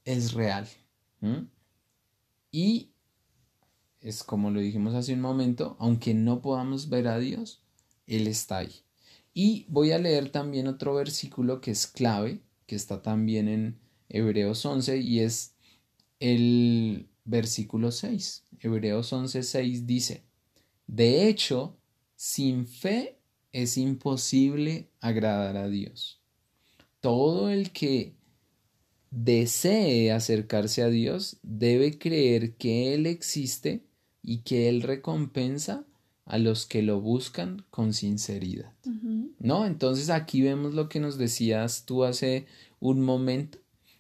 es 0.06 0.32
real. 0.32 0.70
Y 2.52 2.92
es 4.00 4.24
como 4.24 4.52
lo 4.52 4.62
dijimos 4.62 4.94
hace 4.94 5.12
un 5.12 5.22
momento, 5.22 5.76
aunque 5.80 6.14
no 6.14 6.42
podamos 6.42 6.88
ver 6.88 7.10
a 7.10 7.20
Dios, 7.20 7.62
Él 8.08 8.28
está 8.28 8.60
ahí. 8.60 8.72
Y 9.34 9.66
voy 9.68 9.92
a 9.92 10.00
leer 10.00 10.30
también 10.30 10.70
otro 10.70 10.96
versículo 10.96 11.60
que 11.60 11.72
es 11.72 11.88
clave 11.88 12.45
que 12.66 12.76
está 12.76 13.02
también 13.02 13.48
en 13.48 13.80
Hebreos 14.10 14.66
11 14.66 14.98
y 15.00 15.20
es 15.20 15.56
el 16.20 17.08
versículo 17.24 17.92
6. 17.92 18.44
Hebreos 18.60 19.12
11, 19.12 19.44
6 19.44 19.86
dice, 19.86 20.24
de 20.88 21.28
hecho, 21.28 21.78
sin 22.16 22.68
fe 22.68 23.18
es 23.52 23.78
imposible 23.78 24.90
agradar 25.00 25.58
a 25.58 25.68
Dios. 25.68 26.22
Todo 27.00 27.50
el 27.50 27.72
que 27.72 28.16
desee 29.12 30.12
acercarse 30.12 30.82
a 30.82 30.90
Dios 30.90 31.38
debe 31.42 31.98
creer 31.98 32.56
que 32.56 32.94
Él 32.94 33.06
existe 33.06 33.86
y 34.22 34.40
que 34.40 34.70
Él 34.70 34.82
recompensa 34.82 35.86
a 36.26 36.38
los 36.38 36.66
que 36.66 36.82
lo 36.82 37.02
buscan 37.02 37.66
con 37.70 37.94
sinceridad. 37.94 38.74
¿No? 39.40 39.66
Entonces 39.66 40.10
aquí 40.10 40.42
vemos 40.42 40.74
lo 40.74 40.90
que 40.90 41.00
nos 41.00 41.18
decías 41.18 41.86
tú 41.86 42.04
hace 42.04 42.48
un 42.80 43.02
momento, 43.02 43.60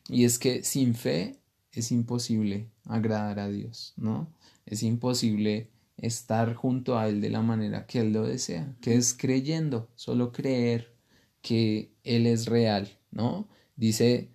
y 0.10 0.26
es 0.26 0.40
que 0.40 0.64
sin 0.64 0.96
fe 0.96 1.36
es 1.72 1.92
imposible 1.92 2.68
agradar 2.86 3.40
a 3.40 3.50
Dios, 3.50 3.94
¿no? 3.98 4.28
Es 4.66 4.84
imposible 4.84 5.70
estar 5.98 6.54
junto 6.54 6.98
a 6.98 7.08
Él 7.08 7.22
de 7.22 7.30
la 7.30 7.42
manera 7.42 7.86
que 7.86 8.00
Él 8.00 8.14
lo 8.14 8.26
desea, 8.26 8.76
que 8.82 8.96
es 8.96 9.14
creyendo, 9.14 9.90
solo 9.96 10.32
creer 10.32 10.94
que 11.42 11.92
Él 12.04 12.28
es 12.28 12.48
real, 12.48 12.90
¿no? 13.12 13.48
Dice, 13.76 14.30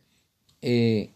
eh, 0.63 1.13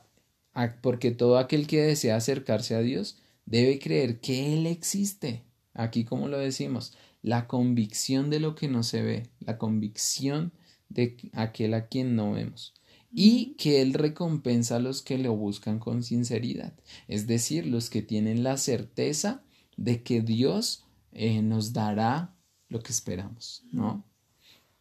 porque 0.81 1.11
todo 1.11 1.39
aquel 1.39 1.67
que 1.67 1.83
desea 1.83 2.17
acercarse 2.17 2.75
a 2.75 2.81
Dios 2.81 3.19
debe 3.47 3.79
creer 3.79 4.21
que 4.21 4.55
Él 4.55 4.67
existe, 4.67 5.43
Aquí 5.75 6.05
como 6.05 6.29
lo 6.29 6.39
decimos, 6.39 6.95
la 7.23 7.47
convicción 7.47 8.31
de 8.31 8.41
lo 8.41 8.55
que 8.55 8.69
no 8.69 8.83
se 8.83 9.03
ve, 9.03 9.31
la 9.41 9.59
convicción 9.59 10.53
de 10.89 11.17
aquel 11.33 11.75
a 11.75 11.89
quien 11.89 12.17
no 12.17 12.33
vemos. 12.33 12.75
Y 13.13 13.55
que 13.59 13.81
Él 13.81 13.95
recompensa 13.95 14.77
a 14.77 14.81
los 14.81 15.03
que 15.03 15.19
lo 15.19 15.35
buscan 15.37 15.79
con 15.79 16.03
sinceridad, 16.03 16.75
es 17.07 17.27
decir, 17.27 17.67
los 17.67 17.91
que 17.91 18.03
tienen 18.03 18.43
la 18.43 18.57
certeza 18.57 19.43
de 19.77 20.03
que 20.03 20.21
Dios 20.21 20.85
eh, 21.13 21.43
nos 21.43 21.73
dará 21.73 22.35
lo 22.69 22.81
que 22.81 22.93
esperamos, 22.93 23.63
¿no? 23.71 24.05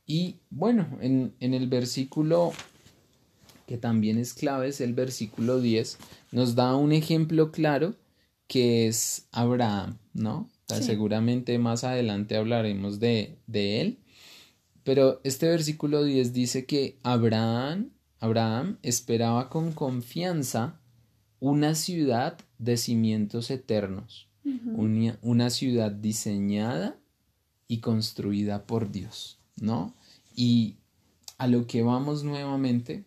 Y 0.05 0.39
bueno, 0.49 0.97
en, 0.99 1.33
en 1.39 1.53
el 1.53 1.67
versículo 1.67 2.53
que 3.67 3.77
también 3.77 4.17
es 4.17 4.33
clave, 4.33 4.67
es 4.67 4.81
el 4.81 4.93
versículo 4.93 5.61
10, 5.61 5.97
nos 6.31 6.55
da 6.55 6.75
un 6.75 6.91
ejemplo 6.91 7.51
claro 7.51 7.95
que 8.47 8.87
es 8.87 9.27
Abraham, 9.31 9.97
¿no? 10.13 10.49
Seguramente 10.67 11.57
más 11.59 11.83
adelante 11.83 12.35
hablaremos 12.35 12.99
de, 12.99 13.37
de, 13.47 13.81
él. 13.81 13.99
Pero 14.83 15.21
este 15.23 15.47
versículo 15.47 16.03
10 16.03 16.33
dice 16.33 16.65
que 16.65 16.97
Abraham, 17.03 17.89
Abraham 18.19 18.77
esperaba 18.81 19.49
con 19.49 19.71
confianza 19.71 20.79
una 21.39 21.75
ciudad 21.75 22.37
de 22.57 22.77
cimientos 22.77 23.51
eternos, 23.51 24.27
una, 24.65 25.17
una, 25.21 25.49
ciudad 25.49 25.91
diseñada 25.91 26.97
y 27.67 27.79
construida 27.79 28.65
por 28.65 28.91
Dios, 28.91 29.39
¿no? 29.57 29.93
Y 30.35 30.77
a 31.37 31.47
lo 31.47 31.67
que 31.67 31.81
vamos 31.81 32.23
nuevamente 32.23 33.03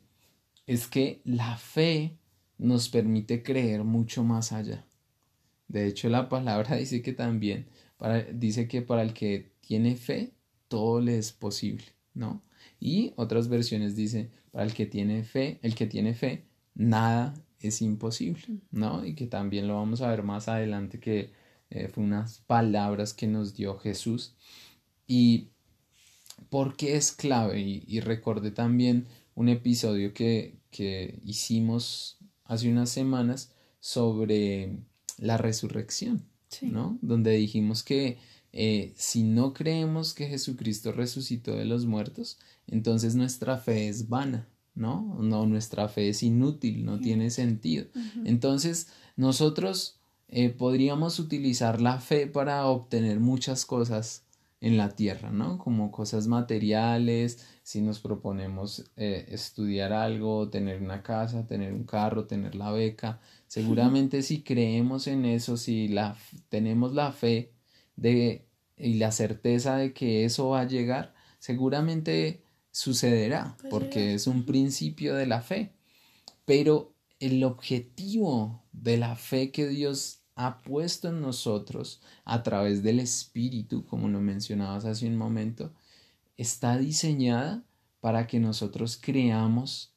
es 0.67 0.87
que 0.87 1.21
la 1.25 1.57
fe 1.57 2.17
nos 2.59 2.89
permite 2.89 3.43
creer 3.43 3.85
mucho 3.85 4.25
más 4.25 4.53
allá. 4.53 4.85
De 5.69 5.87
hecho, 5.87 6.09
la 6.09 6.29
palabra 6.29 6.77
dice 6.77 7.03
que 7.03 7.13
también, 7.13 7.67
para, 7.97 8.23
dice 8.23 8.69
que 8.69 8.83
para 8.83 9.03
el 9.03 9.13
que 9.13 9.53
tiene 9.61 9.97
fe, 9.97 10.33
todo 10.69 11.01
le 11.01 11.19
es 11.19 11.33
posible, 11.33 11.85
¿no? 12.15 12.43
Y 12.81 13.13
otras 13.17 13.49
versiones 13.49 13.97
dicen, 13.97 14.31
para 14.51 14.65
el 14.65 14.75
que 14.75 14.87
tiene 14.87 15.25
fe, 15.25 15.59
el 15.63 15.75
que 15.75 15.87
tiene 15.87 16.15
fe, 16.15 16.45
nada 16.75 17.35
es 17.61 17.83
imposible, 17.83 18.61
¿no? 18.71 19.05
Y 19.05 19.15
que 19.15 19.27
también 19.27 19.69
lo 19.69 19.75
vamos 19.75 20.01
a 20.03 20.11
ver 20.11 20.23
más 20.23 20.49
adelante, 20.49 21.01
que 21.01 21.31
eh, 21.71 21.89
fue 21.89 22.05
unas 22.05 22.41
palabras 22.41 23.15
que 23.15 23.27
nos 23.27 23.55
dio 23.55 23.79
Jesús. 23.79 24.35
Y 25.07 25.51
porque 26.51 26.97
es 26.97 27.13
clave, 27.13 27.61
y, 27.61 27.85
y 27.87 28.01
recordé 28.01 28.51
también 28.51 29.07
un 29.35 29.49
episodio 29.49 30.13
que, 30.15 30.59
que 30.71 31.21
hicimos 31.25 32.19
hace 32.45 32.71
unas 32.71 32.91
semanas 32.91 33.53
sobre 33.81 34.79
la 35.19 35.37
resurrección, 35.37 36.23
¿no? 36.63 36.99
Donde 37.03 37.33
dijimos 37.33 37.83
que 37.83 38.19
eh, 38.53 38.95
si 38.97 39.23
no 39.23 39.53
creemos 39.53 40.15
que 40.15 40.29
Jesucristo 40.29 40.93
resucitó 40.93 41.57
de 41.57 41.65
los 41.65 41.87
muertos, 41.87 42.39
entonces 42.67 43.15
nuestra 43.15 43.59
fe 43.59 43.89
es 43.89 44.09
vana, 44.09 44.49
¿no? 44.75 45.17
No, 45.21 45.47
nuestra 45.47 45.89
fe 45.89 46.09
es 46.09 46.23
inútil, 46.23 46.85
no 46.85 47.01
tiene 47.01 47.31
sentido. 47.31 47.87
Entonces, 48.25 48.89
nosotros 49.17 49.99
eh, 50.29 50.51
podríamos 50.51 51.19
utilizar 51.19 51.81
la 51.81 52.01
fe 52.01 52.27
para 52.27 52.67
obtener 52.67 53.21
muchas 53.21 53.65
cosas 53.65 54.26
en 54.67 54.77
la 54.77 54.89
tierra, 54.91 55.31
¿no? 55.31 55.59
Como 55.59 55.93
cosas 55.93 56.27
materiales, 56.27 57.47
si 57.63 57.81
nos 57.81 58.01
proponemos 58.01 58.85
eh, 58.97 59.27
estudiar 59.31 59.93
algo, 59.93 60.49
tener 60.49 60.83
una 60.83 61.05
casa, 61.05 61.47
tener 61.47 61.73
un 61.73 61.85
carro, 61.85 62.27
tener 62.27 62.57
la 62.57 62.73
beca, 62.73 63.21
seguramente 63.47 64.23
si 64.23 64.43
creemos 64.43 65.07
en 65.07 65.25
eso, 65.25 65.57
si 65.57 65.87
la, 65.87 66.17
tenemos 66.49 66.95
la 66.95 67.13
fe 67.13 67.53
de, 67.95 68.49
y 68.77 68.95
la 68.95 69.13
certeza 69.13 69.77
de 69.77 69.93
que 69.93 70.25
eso 70.25 70.49
va 70.49 70.63
a 70.63 70.67
llegar, 70.67 71.15
seguramente 71.39 72.43
sucederá, 72.73 73.57
porque 73.71 74.15
es 74.15 74.27
un 74.27 74.45
principio 74.45 75.15
de 75.15 75.27
la 75.27 75.43
fe. 75.43 75.71
Pero 76.45 76.93
el 77.21 77.45
objetivo 77.45 78.65
de 78.73 78.97
la 78.97 79.15
fe 79.15 79.53
que 79.53 79.69
Dios 79.69 80.26
ha 80.37 80.61
puesto 80.63 81.09
en 81.09 81.23
nosotros 81.23 82.01
a 82.25 82.43
través 82.43 82.83
del 82.83 83.01
Espíritu, 83.01 83.85
como 83.87 84.09
lo 84.09 84.21
mencionabas 84.21 84.85
hace 84.85 85.09
un 85.09 85.17
momento, 85.17 85.73
está 86.37 86.77
diseñada 86.77 87.65
para 88.01 88.27
que 88.27 88.39
nosotros 88.39 88.99
creamos 89.01 89.95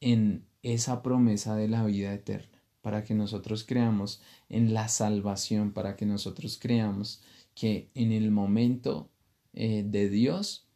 en 0.00 0.46
esa 0.62 1.02
promesa 1.02 1.56
de 1.56 1.68
la 1.68 1.84
vida 1.84 2.14
eterna, 2.14 2.62
para 2.80 3.02
que 3.02 3.14
nosotros 3.14 3.64
creamos 3.64 4.22
en 4.48 4.72
la 4.72 4.88
salvación, 4.88 5.72
para 5.72 5.96
que 5.96 6.06
nosotros 6.06 6.58
creamos 6.60 7.20
que 7.54 7.90
en 7.94 8.12
el 8.12 8.30
momento 8.30 9.10
eh, 9.52 9.84
de 9.84 10.08
Dios, 10.08 10.68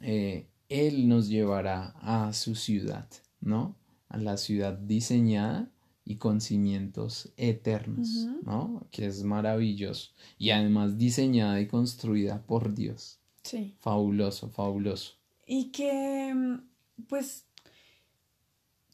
eh, 0.00 0.48
Él 0.70 1.08
nos 1.08 1.28
llevará 1.28 1.94
a 2.00 2.32
su 2.32 2.54
ciudad, 2.54 3.08
¿no? 3.40 3.76
A 4.08 4.16
la 4.16 4.38
ciudad 4.38 4.72
diseñada 4.72 5.70
y 6.08 6.16
con 6.16 6.40
cimientos 6.40 7.30
eternos, 7.36 8.08
¿no? 8.42 8.86
Que 8.90 9.04
es 9.04 9.24
maravilloso. 9.24 10.12
Y 10.38 10.50
además 10.50 10.96
diseñada 10.96 11.60
y 11.60 11.66
construida 11.66 12.46
por 12.46 12.74
Dios. 12.74 13.18
Sí. 13.42 13.76
Fabuloso, 13.78 14.48
fabuloso. 14.48 15.16
Y 15.46 15.66
que, 15.66 16.32
mm, 16.34 16.62
pues, 17.08 17.44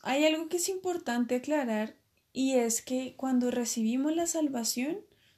hay 0.02 0.24
algo 0.24 0.48
que 0.48 0.56
es 0.56 0.68
importante 0.68 1.36
aclarar 1.36 1.94
y 2.32 2.54
es 2.54 2.82
que 2.82 3.14
cuando 3.16 3.52
recibimos 3.52 4.16
la 4.16 4.26
salvación, 4.26 4.96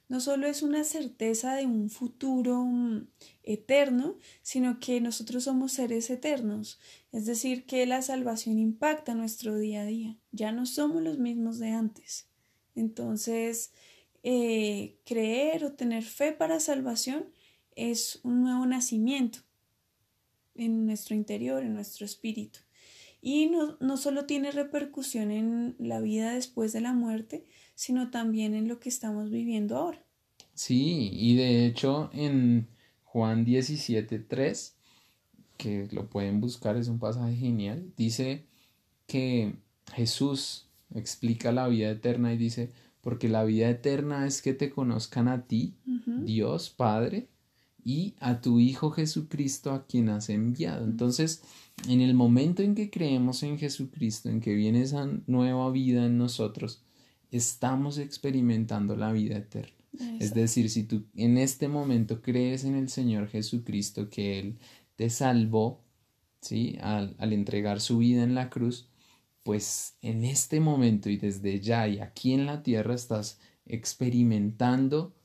no 0.09 0.21
solo 0.21 0.47
es 0.47 0.61
una 0.61 0.83
certeza 0.83 1.55
de 1.55 1.65
un 1.65 1.89
futuro 1.89 2.63
mm, 2.63 3.07
eterno, 3.43 4.17
sino 4.41 4.79
que 4.79 5.01
nosotros 5.01 5.43
somos 5.43 5.73
seres 5.73 6.09
eternos. 6.09 6.79
Es 7.11 7.25
decir, 7.25 7.65
que 7.65 7.85
la 7.85 8.01
salvación 8.01 8.57
impacta 8.57 9.15
nuestro 9.15 9.57
día 9.57 9.81
a 9.81 9.85
día. 9.85 10.17
Ya 10.31 10.51
no 10.51 10.65
somos 10.65 11.01
los 11.01 11.19
mismos 11.19 11.59
de 11.59 11.69
antes. 11.71 12.29
Entonces, 12.75 13.73
eh, 14.23 14.97
creer 15.05 15.65
o 15.65 15.73
tener 15.73 16.03
fe 16.03 16.31
para 16.31 16.59
salvación 16.59 17.25
es 17.75 18.19
un 18.23 18.41
nuevo 18.41 18.65
nacimiento 18.65 19.39
en 20.55 20.85
nuestro 20.85 21.15
interior, 21.15 21.63
en 21.63 21.73
nuestro 21.73 22.05
espíritu. 22.05 22.59
Y 23.21 23.47
no, 23.47 23.77
no 23.79 23.97
solo 23.97 24.25
tiene 24.25 24.51
repercusión 24.51 25.31
en 25.31 25.75
la 25.79 25.99
vida 25.99 26.33
después 26.33 26.73
de 26.73 26.81
la 26.81 26.93
muerte, 26.93 27.45
sino 27.75 28.09
también 28.09 28.53
en 28.53 28.67
lo 28.67 28.79
que 28.79 28.89
estamos 28.89 29.29
viviendo 29.29 29.77
ahora. 29.77 30.03
Sí, 30.53 31.09
y 31.13 31.35
de 31.35 31.65
hecho 31.65 32.09
en 32.13 32.67
Juan 33.03 33.45
17.3, 33.45 34.73
que 35.57 35.87
lo 35.91 36.09
pueden 36.09 36.39
buscar, 36.39 36.77
es 36.77 36.87
un 36.87 36.99
pasaje 36.99 37.35
genial, 37.35 37.91
dice 37.97 38.45
que 39.07 39.55
Jesús 39.93 40.67
explica 40.93 41.51
la 41.51 41.67
vida 41.67 41.89
eterna 41.89 42.33
y 42.33 42.37
dice, 42.37 42.71
porque 43.01 43.29
la 43.29 43.43
vida 43.43 43.69
eterna 43.69 44.25
es 44.25 44.41
que 44.41 44.53
te 44.53 44.69
conozcan 44.69 45.27
a 45.27 45.45
ti, 45.45 45.75
Dios 46.05 46.69
Padre, 46.69 47.27
y 47.87 48.15
a 48.19 48.41
tu 48.41 48.59
Hijo 48.59 48.91
Jesucristo 48.91 49.71
a 49.71 49.85
quien 49.85 50.09
has 50.09 50.29
enviado. 50.29 50.83
Entonces, 50.83 51.41
en 51.87 52.01
el 52.01 52.15
momento 52.15 52.61
en 52.61 52.75
que 52.75 52.89
creemos 52.89 53.43
en 53.43 53.57
Jesucristo, 53.57 54.27
en 54.27 54.41
que 54.41 54.55
viene 54.55 54.81
esa 54.81 55.07
nueva 55.25 55.71
vida 55.71 56.05
en 56.05 56.17
nosotros, 56.17 56.83
estamos 57.31 57.97
experimentando 57.97 58.97
la 58.97 59.13
vida 59.13 59.37
eterna. 59.37 59.71
Es 60.19 60.33
decir, 60.33 60.69
si 60.69 60.83
tú 60.83 61.05
en 61.15 61.37
este 61.37 61.69
momento 61.69 62.21
crees 62.21 62.65
en 62.65 62.75
el 62.75 62.89
Señor 62.89 63.29
Jesucristo, 63.29 64.09
que 64.09 64.37
Él 64.37 64.57
te 64.97 65.09
salvó, 65.09 65.79
¿sí? 66.41 66.77
Al, 66.81 67.15
al 67.19 67.31
entregar 67.31 67.79
su 67.79 67.99
vida 67.99 68.21
en 68.21 68.35
la 68.35 68.49
cruz, 68.49 68.89
pues 69.43 69.95
en 70.01 70.25
este 70.25 70.59
momento 70.59 71.09
y 71.09 71.15
desde 71.15 71.61
ya 71.61 71.87
y 71.87 71.99
aquí 71.99 72.33
en 72.33 72.47
la 72.47 72.63
tierra 72.63 72.93
estás 72.93 73.39
experimentando 73.65 75.15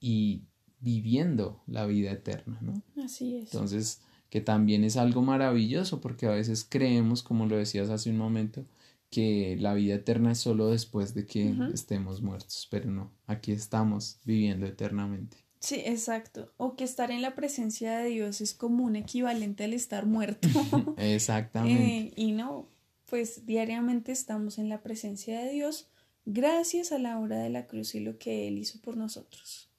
y 0.00 0.44
viviendo 0.80 1.62
la 1.66 1.86
vida 1.86 2.10
eterna, 2.12 2.58
¿no? 2.60 2.82
Así 3.02 3.36
es. 3.36 3.52
Entonces, 3.52 4.00
que 4.30 4.40
también 4.40 4.84
es 4.84 4.96
algo 4.96 5.22
maravilloso 5.22 6.00
porque 6.00 6.26
a 6.26 6.30
veces 6.30 6.66
creemos, 6.68 7.22
como 7.22 7.46
lo 7.46 7.56
decías 7.56 7.90
hace 7.90 8.10
un 8.10 8.16
momento, 8.16 8.64
que 9.10 9.56
la 9.58 9.74
vida 9.74 9.96
eterna 9.96 10.32
es 10.32 10.38
solo 10.38 10.68
después 10.68 11.14
de 11.14 11.26
que 11.26 11.52
estemos 11.74 12.22
muertos, 12.22 12.68
pero 12.70 12.90
no, 12.90 13.10
aquí 13.26 13.50
estamos 13.50 14.20
viviendo 14.24 14.66
eternamente. 14.66 15.36
Sí, 15.58 15.82
exacto. 15.84 16.52
O 16.56 16.74
que 16.74 16.84
estar 16.84 17.10
en 17.10 17.20
la 17.20 17.34
presencia 17.34 17.98
de 17.98 18.08
Dios 18.08 18.40
es 18.40 18.54
como 18.54 18.84
un 18.84 18.96
equivalente 18.96 19.64
al 19.64 19.74
estar 19.74 20.06
muerto. 20.06 20.48
Exactamente. 20.96 21.82
Eh, 21.82 22.12
y 22.16 22.32
no, 22.32 22.68
pues 23.06 23.44
diariamente 23.44 24.10
estamos 24.12 24.58
en 24.58 24.70
la 24.70 24.80
presencia 24.82 25.40
de 25.40 25.52
Dios 25.52 25.88
gracias 26.24 26.92
a 26.92 26.98
la 26.98 27.18
obra 27.18 27.38
de 27.38 27.50
la 27.50 27.66
cruz 27.66 27.94
y 27.94 28.00
lo 28.00 28.16
que 28.16 28.48
Él 28.48 28.58
hizo 28.58 28.80
por 28.80 28.96
nosotros. 28.96 29.69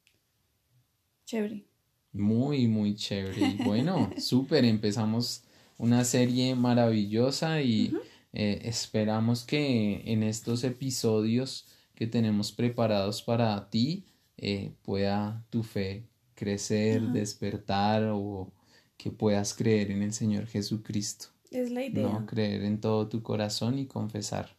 Chévere. 1.32 1.64
Muy, 2.12 2.68
muy 2.68 2.94
chévere. 2.94 3.56
bueno, 3.64 4.10
súper, 4.18 4.66
empezamos 4.66 5.46
una 5.78 6.04
serie 6.04 6.56
maravillosa 6.56 7.62
y 7.62 7.94
eh, 8.34 8.60
esperamos 8.66 9.46
que 9.46 10.02
en 10.12 10.24
estos 10.24 10.66
episodios 10.66 11.68
que 11.96 12.06
tenemos 12.06 12.52
preparados 12.52 13.22
para 13.22 13.70
ti 13.70 14.04
eh, 14.36 14.74
pueda 14.82 15.46
tu 15.50 15.64
fe 15.64 16.04
crecer, 16.36 17.02
despertar 17.14 18.10
o 18.12 18.52
que 18.98 19.10
puedas 19.10 19.54
creer 19.54 19.92
en 19.92 20.02
el 20.02 20.12
Señor 20.12 20.48
Jesucristo. 20.48 21.28
Es 21.50 21.72
la 21.72 21.86
idea. 21.86 22.10
¿no? 22.10 22.26
Creer 22.26 22.64
en 22.64 22.82
todo 22.82 23.08
tu 23.08 23.24
corazón 23.24 23.80
y 23.80 23.86
confesar 23.86 24.58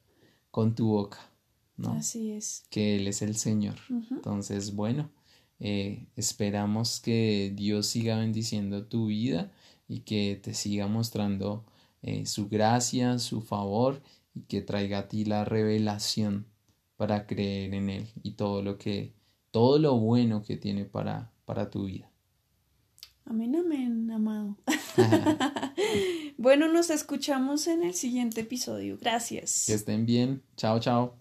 con 0.51 0.75
tu 0.75 0.87
boca. 0.87 1.19
¿no? 1.77 1.93
Así 1.93 2.31
es. 2.31 2.65
Que 2.71 2.97
Él 2.97 3.09
es 3.09 3.21
el 3.21 3.37
Señor. 3.37 3.77
Entonces, 4.11 4.75
bueno, 4.75 5.11
eh, 5.65 6.09
esperamos 6.17 6.99
que 6.99 7.53
Dios 7.55 7.87
siga 7.87 8.19
bendiciendo 8.19 8.85
tu 8.87 9.07
vida 9.07 9.53
y 9.87 10.01
que 10.01 10.41
te 10.43 10.55
siga 10.55 10.89
mostrando 10.89 11.65
eh, 12.03 12.27
su 12.27 12.49
gracia, 12.49 13.21
su 13.21 13.43
favor 13.43 14.03
y 14.35 14.41
que 14.41 14.61
traiga 14.61 14.99
a 14.99 15.09
ti 15.09 15.25
la 15.25 15.45
revelación 15.45 16.47
para 16.97 17.29
creer 17.29 17.75
en 17.75 17.91
Él 17.91 18.09
y 18.25 18.33
todo 18.33 18.61
lo 18.61 18.77
que, 18.77 19.13
todo 19.53 19.79
lo 19.79 19.97
bueno 20.01 20.43
que 20.43 20.57
tiene 20.57 20.85
para, 20.85 21.31
para 21.45 21.71
tu 21.71 21.85
vida. 21.85 22.11
Amén, 23.25 23.55
amén, 23.55 24.11
amado. 24.11 24.57
bueno, 26.39 26.73
nos 26.73 26.91
escuchamos 26.91 27.69
en 27.69 27.85
el 27.85 27.95
siguiente 27.95 28.41
episodio. 28.41 28.99
Gracias. 29.01 29.67
Que 29.69 29.75
estén 29.75 30.07
bien. 30.07 30.43
Chao, 30.57 30.81
chao. 30.81 31.15